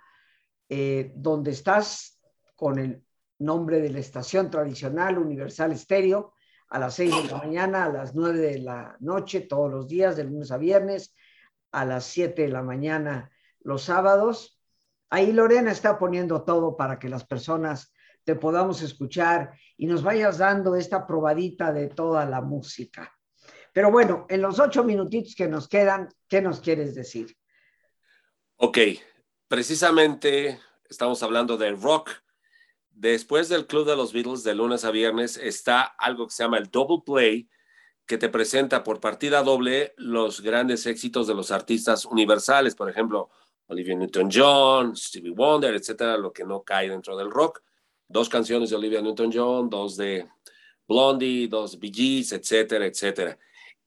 eh, 0.68 1.12
donde 1.16 1.50
estás 1.50 2.20
con 2.54 2.78
el 2.78 3.02
nombre 3.38 3.80
de 3.80 3.90
la 3.90 3.98
estación 3.98 4.50
tradicional 4.50 5.18
Universal 5.18 5.72
Estéreo 5.72 6.34
a 6.68 6.78
las 6.78 6.94
seis 6.94 7.10
de 7.16 7.30
la 7.30 7.38
mañana, 7.38 7.84
a 7.86 7.92
las 7.92 8.14
nueve 8.14 8.38
de 8.38 8.58
la 8.60 8.96
noche, 9.00 9.40
todos 9.40 9.70
los 9.70 9.88
días, 9.88 10.16
de 10.16 10.24
lunes 10.24 10.52
a 10.52 10.58
viernes 10.58 11.12
a 11.74 11.84
las 11.84 12.04
7 12.04 12.42
de 12.42 12.48
la 12.48 12.62
mañana 12.62 13.30
los 13.60 13.82
sábados. 13.82 14.60
Ahí 15.10 15.32
Lorena 15.32 15.72
está 15.72 15.98
poniendo 15.98 16.44
todo 16.44 16.76
para 16.76 16.98
que 16.98 17.08
las 17.08 17.24
personas 17.24 17.92
te 18.22 18.36
podamos 18.36 18.80
escuchar 18.82 19.58
y 19.76 19.86
nos 19.86 20.02
vayas 20.02 20.38
dando 20.38 20.76
esta 20.76 21.06
probadita 21.06 21.72
de 21.72 21.88
toda 21.88 22.24
la 22.24 22.40
música. 22.40 23.12
Pero 23.72 23.90
bueno, 23.90 24.24
en 24.28 24.40
los 24.40 24.60
ocho 24.60 24.84
minutitos 24.84 25.34
que 25.34 25.48
nos 25.48 25.68
quedan, 25.68 26.08
¿qué 26.28 26.40
nos 26.40 26.60
quieres 26.60 26.94
decir? 26.94 27.36
Ok, 28.56 28.78
precisamente 29.48 30.60
estamos 30.88 31.22
hablando 31.24 31.56
de 31.56 31.72
rock. 31.72 32.10
Después 32.90 33.48
del 33.48 33.66
Club 33.66 33.86
de 33.86 33.96
los 33.96 34.12
Beatles 34.12 34.44
de 34.44 34.54
lunes 34.54 34.84
a 34.84 34.92
viernes 34.92 35.36
está 35.36 35.82
algo 35.82 36.28
que 36.28 36.34
se 36.34 36.44
llama 36.44 36.58
el 36.58 36.70
Double 36.70 37.02
Play, 37.04 37.48
que 38.06 38.18
te 38.18 38.28
presenta 38.28 38.84
por 38.84 39.00
partida 39.00 39.42
doble 39.42 39.94
los 39.96 40.40
grandes 40.40 40.86
éxitos 40.86 41.26
de 41.26 41.34
los 41.34 41.50
artistas 41.50 42.04
universales, 42.04 42.74
por 42.74 42.90
ejemplo, 42.90 43.30
Olivia 43.66 43.94
Newton-John, 43.94 44.94
Stevie 44.96 45.30
Wonder, 45.30 45.74
etcétera, 45.74 46.16
lo 46.16 46.32
que 46.32 46.44
no 46.44 46.62
cae 46.62 46.88
dentro 46.88 47.16
del 47.16 47.30
rock. 47.30 47.62
Dos 48.06 48.28
canciones 48.28 48.70
de 48.70 48.76
Olivia 48.76 49.00
Newton-John, 49.00 49.70
dos 49.70 49.96
de 49.96 50.28
Blondie, 50.86 51.48
dos 51.48 51.78
Bee 51.78 51.92
Gees, 51.92 52.32
etcétera, 52.32 52.86
etcétera. 52.86 53.38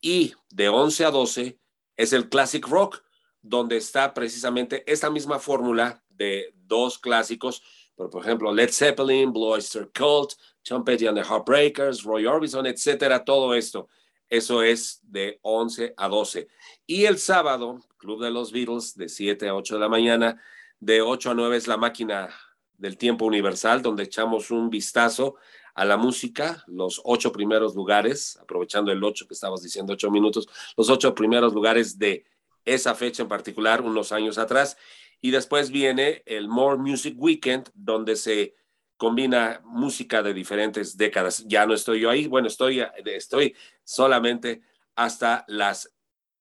Y 0.02 0.34
de 0.50 0.70
11 0.70 1.06
a 1.06 1.12
12 1.12 1.60
es 1.96 2.14
el 2.14 2.30
Classic 2.30 2.66
Rock, 2.68 3.04
donde 3.42 3.78
está 3.78 4.14
precisamente 4.14 4.84
esta 4.92 5.10
misma 5.10 5.40
fórmula 5.40 6.04
de 6.10 6.54
dos 6.56 6.98
clásicos, 6.98 7.62
por, 7.96 8.22
ejemplo, 8.22 8.54
Led 8.54 8.70
Zeppelin, 8.72 9.32
Blue 9.32 9.48
Oyster 9.48 9.90
Cult, 9.92 10.34
Tom 10.62 10.84
Petty 10.84 11.08
and 11.08 11.18
the 11.18 11.24
Heartbreakers, 11.24 12.04
Roy 12.04 12.26
Orbison, 12.28 12.66
etcétera, 12.68 13.24
todo 13.24 13.56
esto. 13.56 13.88
Eso 14.30 14.62
es 14.62 15.00
de 15.04 15.40
11 15.42 15.94
a 15.96 16.08
12. 16.08 16.48
Y 16.86 17.06
el 17.06 17.18
sábado, 17.18 17.80
Club 17.98 18.24
de 18.24 18.32
los 18.32 18.52
Beatles, 18.52 18.96
de 18.96 19.10
7 19.10 19.48
a 19.48 19.56
8 19.56 19.76
de 19.76 19.80
la 19.80 19.90
mañana, 19.90 20.42
de 20.80 21.02
8 21.02 21.32
a 21.32 21.34
9 21.34 21.58
es 21.58 21.68
la 21.68 21.78
máquina 21.78 22.30
del 22.78 22.98
tiempo 22.98 23.26
universal, 23.26 23.82
donde 23.82 24.04
echamos 24.04 24.52
un 24.52 24.70
vistazo 24.70 25.36
a 25.74 25.86
la 25.86 25.98
música, 25.98 26.64
los 26.68 27.02
ocho 27.06 27.32
primeros 27.32 27.76
lugares, 27.76 28.38
aprovechando 28.42 28.92
el 28.92 29.04
ocho 29.04 29.28
que 29.28 29.36
estabas 29.36 29.62
diciendo, 29.62 29.94
ocho 29.94 30.10
minutos, 30.10 30.48
los 30.76 30.90
ocho 30.90 31.14
primeros 31.14 31.54
lugares 31.54 32.00
de 32.00 32.26
esa 32.66 32.96
fecha 32.96 33.24
en 33.24 33.30
particular, 33.30 33.82
unos 33.82 34.12
años 34.12 34.38
atrás. 34.38 34.78
Y 35.22 35.32
después 35.32 35.72
viene 35.72 36.24
el 36.26 36.48
More 36.48 36.78
Music 36.78 37.16
Weekend, 37.18 37.70
donde 37.76 38.16
se 38.16 38.56
combina 38.98 39.62
música 39.64 40.22
de 40.22 40.34
diferentes 40.34 40.98
décadas. 40.98 41.46
Ya 41.48 41.66
no 41.66 41.74
estoy 41.74 42.02
yo 42.02 42.10
ahí, 42.10 42.28
bueno, 42.28 42.48
estoy, 42.48 42.84
estoy 43.06 43.56
solamente 43.84 44.62
hasta 44.96 45.46
las 45.48 45.94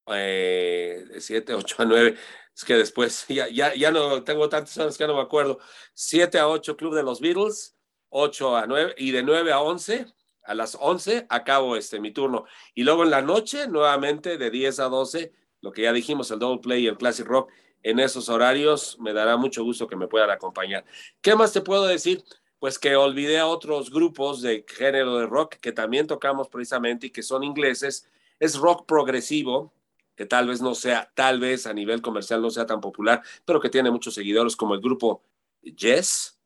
eh, 0.09 1.05
7, 1.19 1.55
8 1.55 1.77
a 1.79 1.85
9. 1.85 2.17
Es 2.55 2.65
que 2.65 2.75
después 2.75 3.27
ya, 3.29 3.49
ya, 3.49 3.75
ya 3.75 3.91
no 3.91 4.25
tengo 4.25 4.49
tantas 4.49 4.77
horas 4.79 4.99
que 4.99 5.07
no 5.07 5.15
me 5.15 5.23
acuerdo. 5.23 5.59
7 5.95 6.39
a 6.39 6.49
8 6.49 6.77
Club 6.77 6.95
de 6.95 7.03
los 7.03 7.21
Beatles, 7.21 7.77
8 8.09 8.57
a 8.57 8.67
9 8.67 8.95
y 8.99 9.11
de 9.13 9.23
9 9.23 9.53
a 9.53 9.61
11. 9.61 10.07
A 10.45 10.55
las 10.55 10.77
11 10.81 11.27
acabo 11.29 11.77
este 11.77 12.01
mi 12.01 12.13
turno. 12.13 12.45
Y 12.75 12.85
luego 12.85 13.03
en 13.03 13.11
la 13.11 13.21
noche, 13.21 13.67
nuevamente 13.67 14.39
de 14.39 14.51
10 14.51 14.79
a 14.81 14.85
12, 14.85 15.33
lo 15.61 15.73
que 15.73 15.83
ya 15.83 15.93
dijimos, 15.93 16.31
el 16.31 16.39
Double 16.39 16.61
Play 16.63 16.85
y 16.85 16.87
el 16.87 16.97
Classic 16.97 17.27
Rock, 17.27 17.51
en 17.83 17.99
esos 17.99 18.29
horarios 18.29 18.97
me 19.01 19.13
dará 19.13 19.37
mucho 19.37 19.63
gusto 19.65 19.87
que 19.87 19.97
me 19.97 20.09
puedan 20.09 20.31
acompañar. 20.31 20.85
¿Qué 21.21 21.35
más 21.35 21.53
te 21.53 21.61
puedo 21.61 21.85
decir? 21.87 22.25
Pues 22.59 22.79
que 22.79 22.97
olvidé 22.97 23.39
a 23.39 23.47
otros 23.47 23.91
grupos 23.91 24.43
de 24.43 24.65
género 24.69 25.19
de 25.19 25.27
rock 25.27 25.57
que 25.57 25.73
también 25.73 26.07
tocamos 26.07 26.49
precisamente 26.49 27.09
y 27.09 27.11
que 27.11 27.23
son 27.23 27.45
ingleses. 27.45 28.09
Es 28.41 28.57
rock 28.57 28.87
progresivo, 28.87 29.73
que 30.15 30.27
tal 30.27 30.49
vez 30.49 30.63
no 30.63 30.75
sea, 30.75 31.11
tal 31.15 31.39
vez 31.39 31.67
a 31.67 31.75
nivel 31.75 32.01
comercial 32.01 32.41
no 32.41 32.51
sea 32.51 32.67
tan 32.67 32.81
popular, 32.81 33.23
pero 33.45 33.61
que 33.61 33.69
tiene 33.69 33.91
muchos 33.91 34.15
seguidores 34.15 34.57
como 34.57 34.75
el 34.75 34.81
grupo 34.81 35.23
Yes, 35.63 36.39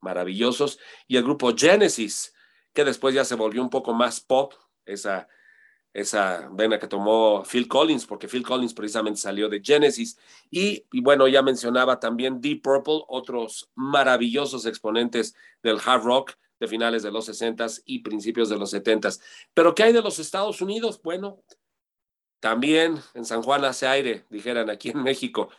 maravillosos, 0.00 0.78
y 1.06 1.16
el 1.16 1.24
grupo 1.24 1.54
Genesis, 1.56 2.34
que 2.72 2.84
después 2.84 3.14
ya 3.14 3.24
se 3.24 3.34
volvió 3.34 3.60
un 3.60 3.70
poco 3.70 3.92
más 3.92 4.20
pop, 4.20 4.54
esa 4.86 5.28
esa 5.92 6.48
vena 6.52 6.78
que 6.78 6.86
tomó 6.86 7.42
Phil 7.44 7.66
Collins, 7.66 8.06
porque 8.06 8.28
Phil 8.28 8.42
Collins 8.42 8.74
precisamente 8.74 9.20
salió 9.20 9.48
de 9.48 9.60
Genesis. 9.62 10.18
Y, 10.50 10.84
bueno, 11.00 11.26
ya 11.28 11.42
mencionaba 11.42 11.98
también 11.98 12.40
Deep 12.40 12.62
Purple, 12.62 13.02
otros 13.08 13.70
maravillosos 13.74 14.66
exponentes 14.66 15.34
del 15.62 15.78
hard 15.84 16.02
rock 16.02 16.34
de 16.60 16.68
finales 16.68 17.02
de 17.02 17.10
los 17.10 17.28
60s 17.28 17.82
y 17.84 18.00
principios 18.00 18.48
de 18.48 18.58
los 18.58 18.72
70s. 18.72 19.20
Pero 19.54 19.74
¿qué 19.74 19.84
hay 19.84 19.92
de 19.92 20.02
los 20.02 20.18
Estados 20.18 20.60
Unidos? 20.60 21.00
Bueno, 21.02 21.42
también 22.40 23.00
en 23.14 23.24
San 23.24 23.42
Juan 23.42 23.64
hace 23.64 23.86
aire, 23.86 24.24
dijeran 24.28 24.70
aquí 24.70 24.90
en 24.90 25.02
México. 25.02 25.50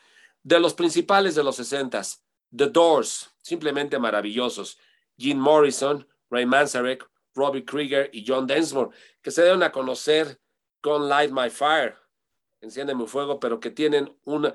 De 0.44 0.60
los 0.60 0.74
principales 0.74 1.36
de 1.36 1.44
los 1.44 1.60
60s, 1.60 2.22
The 2.56 2.68
Doors, 2.68 3.34
simplemente 3.42 4.00
maravillosos. 4.00 4.78
Jim 5.18 5.38
Morrison, 5.38 6.08
Ray 6.30 6.46
Manzarek, 6.46 7.10
Robbie 7.36 7.66
Krieger 7.66 8.10
y 8.14 8.26
John 8.28 8.48
Densmore, 8.48 8.96
que 9.22 9.32
se 9.32 9.44
deben 9.44 9.64
a 9.64 9.72
conocer 9.72 10.40
con 10.82 11.10
Light 11.10 11.32
My 11.32 11.50
Fire, 11.50 11.96
Enciende 12.62 12.94
mi 12.94 13.08
fuego, 13.08 13.40
pero 13.40 13.60
que 13.60 13.72
tienen 13.72 14.18
una... 14.26 14.54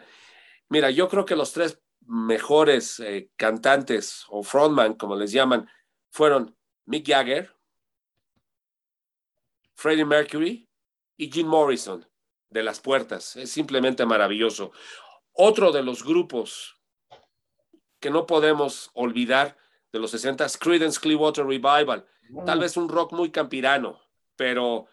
Mira, 0.68 0.90
yo 0.90 1.08
creo 1.08 1.24
que 1.24 1.36
los 1.36 1.52
tres 1.52 1.80
mejores 2.06 3.00
eh, 3.00 3.30
cantantes 3.36 4.24
o 4.28 4.42
frontman, 4.42 4.94
como 4.94 5.16
les 5.16 5.32
llaman, 5.32 5.68
fueron 6.10 6.56
Mick 6.84 7.06
Jagger, 7.06 7.54
Freddie 9.74 10.04
Mercury 10.04 10.68
y 11.16 11.30
Jim 11.30 11.46
Morrison 11.46 12.06
de 12.50 12.62
las 12.62 12.80
puertas. 12.80 13.36
Es 13.36 13.50
simplemente 13.50 14.04
maravilloso. 14.04 14.72
Otro 15.32 15.72
de 15.72 15.82
los 15.82 16.04
grupos 16.04 16.78
que 18.00 18.10
no 18.10 18.26
podemos 18.26 18.90
olvidar 18.92 19.56
de 19.94 20.00
los 20.00 20.10
60 20.10 20.44
Creedence 20.58 20.98
Clearwater 20.98 21.46
Revival. 21.46 22.04
Tal 22.44 22.58
vez 22.58 22.76
un 22.76 22.88
rock 22.88 23.12
muy 23.12 23.30
campirano, 23.30 24.00
pero 24.34 24.88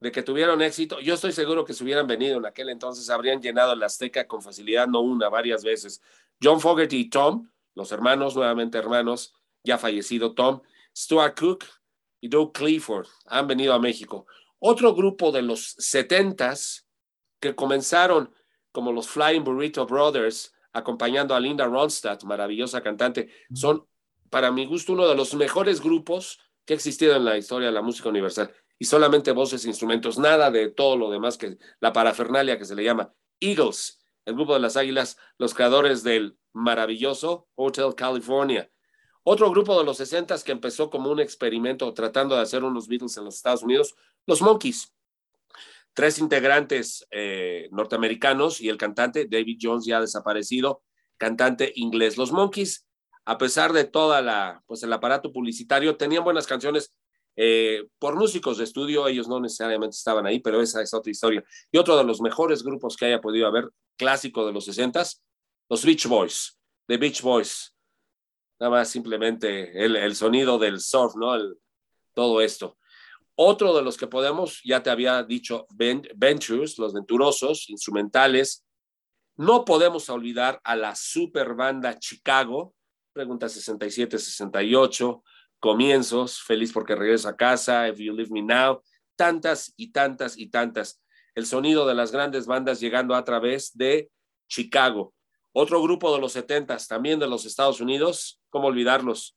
de 0.00 0.10
que 0.10 0.24
tuvieron 0.24 0.60
éxito, 0.60 0.98
yo 0.98 1.14
estoy 1.14 1.30
seguro 1.30 1.64
que 1.64 1.72
si 1.72 1.84
hubieran 1.84 2.08
venido 2.08 2.38
en 2.38 2.46
aquel 2.46 2.68
entonces 2.68 3.08
habrían 3.10 3.40
llenado 3.40 3.76
la 3.76 3.86
Azteca 3.86 4.26
con 4.26 4.42
facilidad, 4.42 4.88
no 4.88 5.02
una, 5.02 5.28
varias 5.28 5.62
veces. 5.62 6.02
John 6.42 6.58
Fogerty 6.58 6.96
y 6.96 7.08
Tom, 7.08 7.48
los 7.76 7.92
hermanos, 7.92 8.34
nuevamente 8.34 8.76
hermanos, 8.76 9.34
ya 9.62 9.78
fallecido 9.78 10.34
Tom, 10.34 10.62
Stuart 10.96 11.38
Cook 11.38 11.66
y 12.20 12.26
Doug 12.26 12.52
Clifford 12.52 13.06
han 13.26 13.46
venido 13.46 13.72
a 13.72 13.78
México. 13.78 14.26
Otro 14.58 14.96
grupo 14.96 15.30
de 15.30 15.42
los 15.42 15.76
setentas 15.78 16.88
que 17.38 17.54
comenzaron 17.54 18.34
como 18.72 18.90
los 18.90 19.08
Flying 19.08 19.44
Burrito 19.44 19.86
Brothers, 19.86 20.52
acompañando 20.72 21.36
a 21.36 21.40
Linda 21.40 21.66
Ronstadt, 21.66 22.24
maravillosa 22.24 22.82
cantante, 22.82 23.30
son 23.54 23.86
para 24.30 24.50
mi 24.50 24.64
gusto, 24.66 24.92
uno 24.94 25.06
de 25.08 25.14
los 25.14 25.34
mejores 25.34 25.80
grupos 25.80 26.38
que 26.64 26.74
ha 26.74 26.76
existido 26.76 27.16
en 27.16 27.24
la 27.24 27.36
historia 27.36 27.68
de 27.68 27.74
la 27.74 27.82
música 27.82 28.08
universal. 28.08 28.52
Y 28.78 28.86
solamente 28.86 29.32
voces 29.32 29.66
instrumentos, 29.66 30.18
nada 30.18 30.50
de 30.50 30.70
todo 30.70 30.96
lo 30.96 31.10
demás 31.10 31.36
que 31.36 31.58
la 31.80 31.92
parafernalia 31.92 32.56
que 32.56 32.64
se 32.64 32.74
le 32.74 32.84
llama. 32.84 33.12
Eagles, 33.40 34.02
el 34.24 34.34
grupo 34.34 34.54
de 34.54 34.60
las 34.60 34.76
Águilas, 34.76 35.18
los 35.36 35.52
creadores 35.52 36.02
del 36.02 36.38
maravilloso 36.52 37.48
Hotel 37.56 37.94
California. 37.94 38.70
Otro 39.22 39.50
grupo 39.50 39.78
de 39.78 39.84
los 39.84 39.98
60 39.98 40.36
que 40.44 40.52
empezó 40.52 40.88
como 40.88 41.10
un 41.10 41.20
experimento 41.20 41.92
tratando 41.92 42.36
de 42.36 42.42
hacer 42.42 42.64
unos 42.64 42.88
Beatles 42.88 43.16
en 43.16 43.24
los 43.24 43.36
Estados 43.36 43.62
Unidos, 43.62 43.94
los 44.26 44.40
Monkeys. 44.40 44.94
Tres 45.92 46.18
integrantes 46.18 47.06
eh, 47.10 47.68
norteamericanos 47.72 48.60
y 48.60 48.68
el 48.68 48.78
cantante 48.78 49.26
David 49.28 49.58
Jones 49.60 49.84
ya 49.84 50.00
desaparecido, 50.00 50.82
cantante 51.18 51.72
inglés. 51.76 52.16
Los 52.16 52.32
Monkeys, 52.32 52.86
a 53.30 53.38
pesar 53.38 53.72
de 53.72 53.84
toda 53.84 54.20
la, 54.20 54.60
pues 54.66 54.82
el 54.82 54.92
aparato 54.92 55.32
publicitario, 55.32 55.96
tenían 55.96 56.24
buenas 56.24 56.48
canciones 56.48 56.92
eh, 57.36 57.86
por 58.00 58.16
músicos 58.16 58.58
de 58.58 58.64
estudio, 58.64 59.06
ellos 59.06 59.28
no 59.28 59.38
necesariamente 59.38 59.94
estaban 59.94 60.26
ahí, 60.26 60.40
pero 60.40 60.60
esa 60.60 60.82
es 60.82 60.92
otra 60.92 61.12
historia. 61.12 61.44
Y 61.70 61.78
otro 61.78 61.96
de 61.96 62.02
los 62.02 62.20
mejores 62.20 62.64
grupos 62.64 62.96
que 62.96 63.06
haya 63.06 63.20
podido 63.20 63.46
haber, 63.46 63.70
clásico 63.96 64.44
de 64.44 64.52
los 64.52 64.64
60 64.64 65.04
los 65.68 65.84
Beach 65.84 66.08
Boys, 66.08 66.58
The 66.88 66.96
Beach 66.96 67.22
Boys. 67.22 67.72
Nada 68.58 68.70
más 68.70 68.88
simplemente 68.88 69.80
el, 69.80 70.16
sonido 70.16 70.58
del 70.58 70.80
surf, 70.80 71.14
¿no? 71.14 71.38
todo 72.14 72.40
esto. 72.40 72.78
Otro 73.36 73.76
de 73.76 73.82
los 73.82 73.96
que 73.96 74.08
podemos, 74.08 74.60
ya 74.64 74.82
te 74.82 74.90
había 74.90 75.22
dicho, 75.22 75.68
Ventures, 75.70 76.78
los 76.78 76.92
venturosos, 76.92 77.70
instrumentales. 77.70 78.66
No 79.36 79.64
podemos 79.64 80.10
olvidar 80.10 80.60
a 80.64 80.74
la 80.74 80.96
super 80.96 81.54
banda 81.54 81.96
Chicago, 81.96 82.74
pregunta 83.12 83.46
67-68, 83.46 85.22
comienzos, 85.58 86.40
feliz 86.42 86.72
porque 86.72 86.94
regreso 86.94 87.28
a 87.28 87.36
casa, 87.36 87.88
If 87.88 87.98
You 87.98 88.14
Leave 88.14 88.30
Me 88.30 88.42
Now, 88.42 88.82
tantas 89.16 89.72
y 89.76 89.92
tantas 89.92 90.38
y 90.38 90.48
tantas. 90.48 91.02
El 91.34 91.46
sonido 91.46 91.86
de 91.86 91.94
las 91.94 92.12
grandes 92.12 92.46
bandas 92.46 92.80
llegando 92.80 93.14
a 93.14 93.24
través 93.24 93.76
de 93.76 94.10
Chicago. 94.48 95.14
Otro 95.52 95.82
grupo 95.82 96.14
de 96.14 96.20
los 96.20 96.32
setentas, 96.32 96.86
también 96.86 97.18
de 97.18 97.26
los 97.26 97.44
Estados 97.44 97.80
Unidos, 97.80 98.40
¿cómo 98.50 98.68
olvidarlos? 98.68 99.36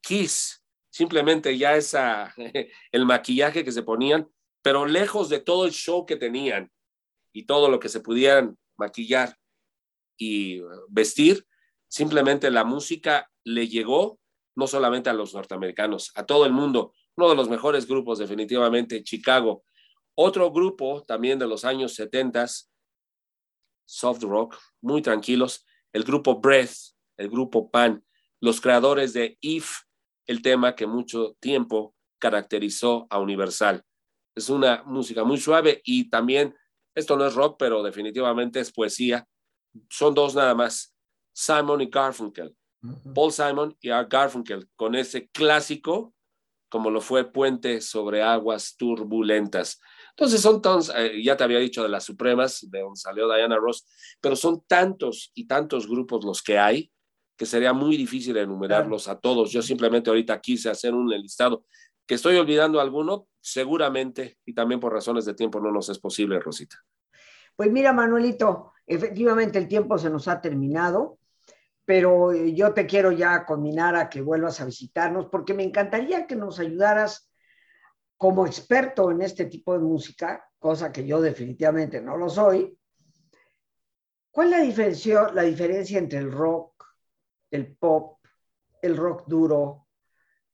Kiss, 0.00 0.64
simplemente 0.90 1.56
ya 1.58 1.76
esa, 1.76 2.34
el 2.92 3.04
maquillaje 3.04 3.64
que 3.64 3.72
se 3.72 3.82
ponían, 3.82 4.30
pero 4.62 4.86
lejos 4.86 5.28
de 5.28 5.40
todo 5.40 5.66
el 5.66 5.72
show 5.72 6.06
que 6.06 6.16
tenían 6.16 6.70
y 7.32 7.44
todo 7.44 7.68
lo 7.68 7.80
que 7.80 7.88
se 7.88 8.00
pudieran 8.00 8.56
maquillar 8.76 9.36
y 10.16 10.60
vestir, 10.88 11.46
simplemente 11.90 12.50
la 12.50 12.64
música 12.64 13.30
le 13.44 13.68
llegó 13.68 14.18
no 14.56 14.66
solamente 14.66 15.10
a 15.10 15.14
los 15.14 15.34
norteamericanos, 15.34 16.12
a 16.14 16.24
todo 16.24 16.46
el 16.46 16.52
mundo. 16.52 16.92
Uno 17.16 17.28
de 17.30 17.34
los 17.34 17.48
mejores 17.48 17.86
grupos, 17.86 18.18
definitivamente, 18.18 19.02
Chicago. 19.02 19.64
Otro 20.14 20.50
grupo 20.52 21.02
también 21.06 21.38
de 21.38 21.46
los 21.46 21.64
años 21.64 21.94
70, 21.94 22.46
soft 23.86 24.22
rock, 24.22 24.56
muy 24.80 25.02
tranquilos, 25.02 25.66
el 25.92 26.04
grupo 26.04 26.40
Breath, 26.40 26.94
el 27.16 27.28
grupo 27.28 27.70
Pan, 27.70 28.04
los 28.40 28.60
creadores 28.60 29.12
de 29.12 29.36
If, 29.40 29.80
el 30.26 30.42
tema 30.42 30.74
que 30.76 30.86
mucho 30.86 31.36
tiempo 31.40 31.94
caracterizó 32.18 33.06
a 33.10 33.18
Universal. 33.18 33.82
Es 34.36 34.48
una 34.48 34.82
música 34.84 35.24
muy 35.24 35.38
suave 35.38 35.80
y 35.84 36.08
también, 36.08 36.54
esto 36.94 37.16
no 37.16 37.26
es 37.26 37.34
rock, 37.34 37.56
pero 37.58 37.82
definitivamente 37.82 38.60
es 38.60 38.72
poesía. 38.72 39.26
Son 39.88 40.14
dos 40.14 40.34
nada 40.34 40.54
más, 40.54 40.94
Simon 41.40 41.80
y 41.80 41.86
Garfunkel. 41.86 42.54
Paul 43.14 43.32
Simon 43.32 43.76
y 43.80 43.90
Art 43.90 44.10
Garfunkel 44.10 44.68
con 44.74 44.94
ese 44.94 45.28
clásico 45.28 46.14
como 46.70 46.88
lo 46.90 47.00
fue 47.00 47.30
Puente 47.30 47.80
sobre 47.80 48.22
aguas 48.22 48.76
turbulentas. 48.76 49.80
Entonces 50.10 50.40
son 50.40 50.62
eh, 50.96 51.20
ya 51.22 51.36
te 51.36 51.44
había 51.44 51.58
dicho 51.58 51.82
de 51.82 51.88
las 51.88 52.04
Supremas, 52.04 52.64
de 52.70 52.80
donde 52.80 52.96
salió 52.96 53.26
Diana 53.26 53.56
Ross, 53.56 53.86
pero 54.20 54.36
son 54.36 54.62
tantos 54.66 55.32
y 55.34 55.46
tantos 55.46 55.88
grupos 55.88 56.24
los 56.24 56.42
que 56.42 56.58
hay 56.58 56.90
que 57.36 57.46
sería 57.46 57.72
muy 57.72 57.96
difícil 57.96 58.36
enumerarlos 58.36 59.08
a 59.08 59.18
todos. 59.18 59.50
Yo 59.50 59.62
simplemente 59.62 60.10
ahorita 60.10 60.38
quise 60.42 60.68
hacer 60.68 60.92
un 60.92 61.08
listado. 61.08 61.64
Que 62.06 62.16
estoy 62.16 62.36
olvidando 62.36 62.82
alguno, 62.82 63.28
seguramente, 63.40 64.36
y 64.44 64.52
también 64.52 64.78
por 64.78 64.92
razones 64.92 65.24
de 65.24 65.32
tiempo 65.32 65.58
no 65.58 65.72
nos 65.72 65.88
es 65.88 65.98
posible, 65.98 66.38
Rosita. 66.38 66.76
Pues 67.56 67.72
mira, 67.72 67.94
Manuelito, 67.94 68.74
efectivamente 68.86 69.58
el 69.58 69.68
tiempo 69.68 69.96
se 69.96 70.10
nos 70.10 70.28
ha 70.28 70.42
terminado 70.42 71.19
pero 71.90 72.30
eh, 72.30 72.54
yo 72.54 72.72
te 72.72 72.86
quiero 72.86 73.10
ya 73.10 73.44
combinar 73.44 73.96
a 73.96 74.08
que 74.08 74.20
vuelvas 74.20 74.60
a 74.60 74.64
visitarnos 74.64 75.26
porque 75.26 75.54
me 75.54 75.64
encantaría 75.64 76.24
que 76.24 76.36
nos 76.36 76.60
ayudaras 76.60 77.28
como 78.16 78.46
experto 78.46 79.10
en 79.10 79.22
este 79.22 79.46
tipo 79.46 79.72
de 79.72 79.80
música, 79.80 80.48
cosa 80.60 80.92
que 80.92 81.04
yo 81.04 81.20
definitivamente 81.20 82.00
no 82.00 82.16
lo 82.16 82.28
soy. 82.28 82.78
¿Cuál 84.30 84.52
es 84.52 84.58
la 84.60 84.64
diferencia, 84.64 85.32
la 85.32 85.42
diferencia 85.42 85.98
entre 85.98 86.20
el 86.20 86.30
rock, 86.30 86.84
el 87.50 87.74
pop, 87.76 88.20
el 88.80 88.96
rock 88.96 89.24
duro, 89.26 89.88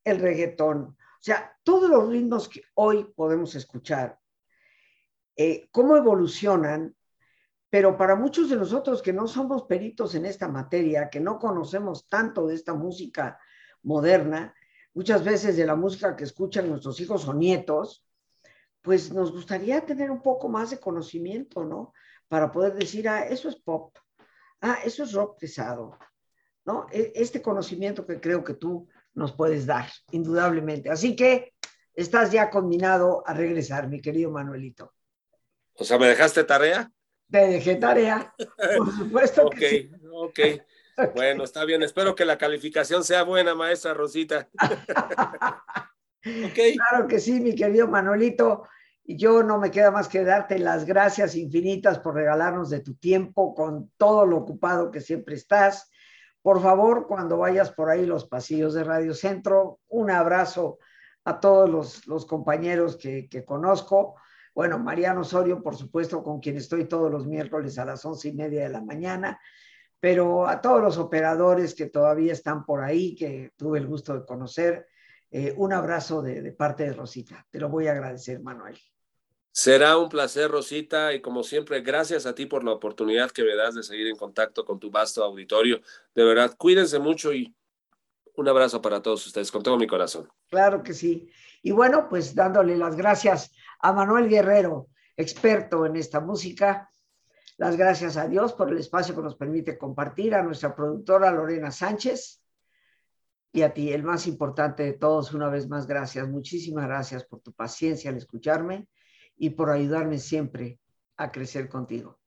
el 0.05 0.18
reggaetón? 0.18 0.84
O 0.84 1.20
sea, 1.20 1.55
todos 1.62 1.91
los 1.91 2.09
ritmos 2.09 2.49
que 2.49 2.62
hoy 2.76 3.12
podemos 3.14 3.55
escuchar, 3.55 4.18
eh, 5.37 5.68
¿cómo 5.70 5.99
evolucionan 5.99 6.95
pero 7.77 7.95
para 7.95 8.16
muchos 8.16 8.49
de 8.49 8.57
nosotros 8.57 9.03
que 9.03 9.12
no 9.12 9.29
somos 9.29 9.64
peritos 9.64 10.14
en 10.14 10.24
esta 10.24 10.49
materia, 10.49 11.11
que 11.11 11.20
no 11.20 11.39
conocemos 11.39 12.09
tanto 12.09 12.47
de 12.47 12.55
esta 12.55 12.72
música 12.72 13.39
moderna, 13.83 14.55
muchas 14.95 15.22
veces 15.22 15.59
de 15.59 15.66
la 15.66 15.77
música 15.77 16.16
que 16.16 16.24
escuchan 16.24 16.70
nuestros 16.70 16.99
hijos 17.03 17.29
o 17.29 17.35
nietos, 17.35 18.03
pues 18.81 19.12
nos 19.12 19.31
gustaría 19.31 19.85
tener 19.85 20.11
un 20.11 20.22
poco 20.22 20.49
más 20.49 20.70
de 20.70 20.81
conocimiento, 20.81 21.66
¿no? 21.66 21.93
Para 22.29 22.51
poder 22.51 22.72
decir, 22.72 23.11
ah, 23.11 23.27
eso 23.27 23.51
es 23.51 23.57
pop, 23.57 23.95
ah, 24.62 24.79
eso 24.83 25.03
es 25.03 25.12
rock 25.12 25.39
pesado, 25.39 25.99
¿no? 26.64 26.87
E, 26.91 27.12
este 27.14 27.43
conocimiento 27.43 28.07
que 28.07 28.18
creo 28.22 28.43
que 28.43 28.55
tú 28.55 28.89
nos 29.12 29.33
puedes 29.33 29.66
dar, 29.66 29.87
indudablemente. 30.12 30.89
Así 30.89 31.14
que 31.14 31.53
estás 31.93 32.33
ya 32.33 32.49
combinado 32.49 33.22
a 33.27 33.35
regresar, 33.35 33.87
mi 33.87 34.01
querido 34.01 34.31
Manuelito. 34.31 34.95
O 35.74 35.85
sea, 35.85 35.99
¿me 35.99 36.07
dejaste 36.07 36.43
tarea? 36.43 36.91
Te 37.31 37.39
dejé 37.49 37.77
tarea, 37.77 38.35
por 38.79 38.93
supuesto. 38.93 39.47
ok, 39.47 39.62
ok. 40.12 40.41
Bueno, 41.14 41.45
está 41.45 41.64
bien. 41.64 41.83
Espero 41.83 42.14
que 42.14 42.24
la 42.24 42.39
calificación 42.39 43.05
sea 43.05 43.22
buena, 43.22 43.55
maestra 43.55 43.95
Rosita. 43.95 44.49
okay. 46.51 46.77
Claro 46.77 47.07
que 47.07 47.18
sí, 47.18 47.41
mi 47.41 47.55
querido 47.55 47.89
Manolito. 47.89 48.64
Y 49.05 49.16
yo 49.16 49.43
no 49.43 49.59
me 49.59 49.70
queda 49.70 49.91
más 49.91 50.09
que 50.09 50.24
darte 50.24 50.59
las 50.59 50.85
gracias 50.85 51.37
infinitas 51.37 51.99
por 51.99 52.14
regalarnos 52.14 52.70
de 52.70 52.81
tu 52.81 52.95
tiempo 52.95 53.55
con 53.55 53.93
todo 53.97 54.27
lo 54.27 54.39
ocupado 54.39 54.91
que 54.91 55.01
siempre 55.01 55.37
estás. 55.37 55.91
Por 56.43 56.62
favor, 56.62 57.07
cuando 57.07 57.39
vayas 57.39 57.70
por 57.70 57.91
ahí 57.91 58.07
los 58.07 58.27
pasillos 58.27 58.74
de 58.74 58.85
Radio 58.85 59.14
Centro, 59.14 59.81
un 59.89 60.11
abrazo 60.11 60.79
a 61.24 61.39
todos 61.39 61.68
los, 61.68 62.07
los 62.07 62.24
compañeros 62.24 62.97
que, 62.97 63.29
que 63.29 63.45
conozco 63.45 64.16
bueno, 64.57 64.78
Mariano 64.78 65.20
Osorio, 65.20 65.62
por 65.62 65.76
supuesto, 65.76 66.22
con 66.22 66.40
quien 66.40 66.57
estoy 66.57 66.86
todos 66.86 67.11
los 67.11 67.26
miércoles 67.26 67.78
a 67.78 67.84
las 67.84 68.02
once 68.07 68.30
y 68.30 68.32
media 68.32 68.62
de 68.62 68.70
la 68.70 68.80
mañana, 68.80 69.38
pero 70.00 70.48
a 70.48 70.62
todos 70.62 70.80
los 70.80 70.96
operadores 70.96 71.74
que 71.74 71.90
todavía 71.90 72.32
están 72.32 72.64
por 72.64 72.82
ahí, 72.82 73.14
que 73.14 73.52
tuve 73.54 73.78
el 73.78 73.86
gusto 73.86 74.14
de 74.14 74.24
conocer, 74.24 74.86
eh, 75.30 75.52
un 75.59 75.74
abrazo 75.74 76.22
de, 76.22 76.40
de 76.40 76.52
parte 76.52 76.84
de 76.84 76.94
Rosita. 76.94 77.46
Te 77.50 77.61
lo 77.61 77.68
voy 77.68 77.88
a 77.88 77.92
agradecer, 77.92 78.40
Manuel. 78.40 78.78
Será 79.52 79.98
un 79.98 80.09
placer, 80.09 80.50
Rosita, 80.50 81.12
y 81.12 81.20
como 81.20 81.42
siempre, 81.42 81.82
gracias 81.82 82.24
a 82.24 82.34
ti 82.34 82.46
por 82.46 82.64
la 82.64 82.72
oportunidad 82.72 83.30
que 83.32 83.44
me 83.44 83.57
das 83.57 83.74
de 83.74 83.82
seguir 83.82 84.07
en 84.07 84.16
contacto 84.16 84.64
con 84.64 84.80
tu 84.80 84.90
vasto 84.90 85.22
auditorio. 85.22 85.82
De 86.14 86.24
verdad, 86.24 86.54
cuídense 86.57 86.98
mucho 86.98 87.30
y 87.34 87.54
un 88.37 88.49
abrazo 88.49 88.80
para 88.82 89.03
todos 89.03 89.26
ustedes, 89.26 89.51
con 89.51 89.62
todo 89.62 89.76
mi 89.76 89.87
corazón. 89.87 90.28
Claro 90.49 90.82
que 90.82 90.93
sí. 90.93 91.30
Y 91.62 91.70
bueno, 91.72 92.09
pues 92.09 92.34
dándole 92.34 92.76
las 92.76 92.97
gracias 92.97 93.53
a 93.80 93.93
Manuel 93.93 94.28
Guerrero, 94.28 94.89
experto 95.16 95.87
en 95.87 95.97
esta 95.97 96.20
música. 96.20 96.91
Las 97.57 97.76
gracias 97.76 98.16
a 98.16 98.28
Dios 98.28 98.53
por 98.53 98.70
el 98.70 98.78
espacio 98.78 99.14
que 99.14 99.22
nos 99.22 99.37
permite 99.37 99.78
compartir, 99.78 100.34
a 100.34 100.43
nuestra 100.43 100.74
productora 100.74 101.30
Lorena 101.30 101.70
Sánchez 101.70 102.43
y 103.53 103.62
a 103.62 103.72
ti, 103.72 103.91
el 103.91 104.03
más 104.03 104.26
importante 104.26 104.82
de 104.82 104.93
todos, 104.93 105.32
una 105.32 105.49
vez 105.49 105.66
más, 105.66 105.87
gracias. 105.87 106.28
Muchísimas 106.28 106.87
gracias 106.87 107.24
por 107.24 107.41
tu 107.41 107.55
paciencia 107.55 108.11
al 108.11 108.18
escucharme 108.18 108.87
y 109.34 109.51
por 109.51 109.70
ayudarme 109.70 110.18
siempre 110.18 110.78
a 111.16 111.32
crecer 111.32 111.68
contigo. 111.68 112.20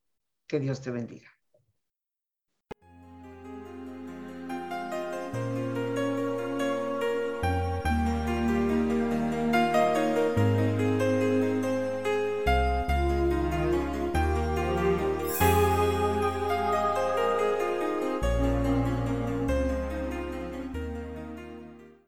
Que 0.48 0.60
Dios 0.60 0.82
te 0.82 0.90
bendiga. 0.90 1.39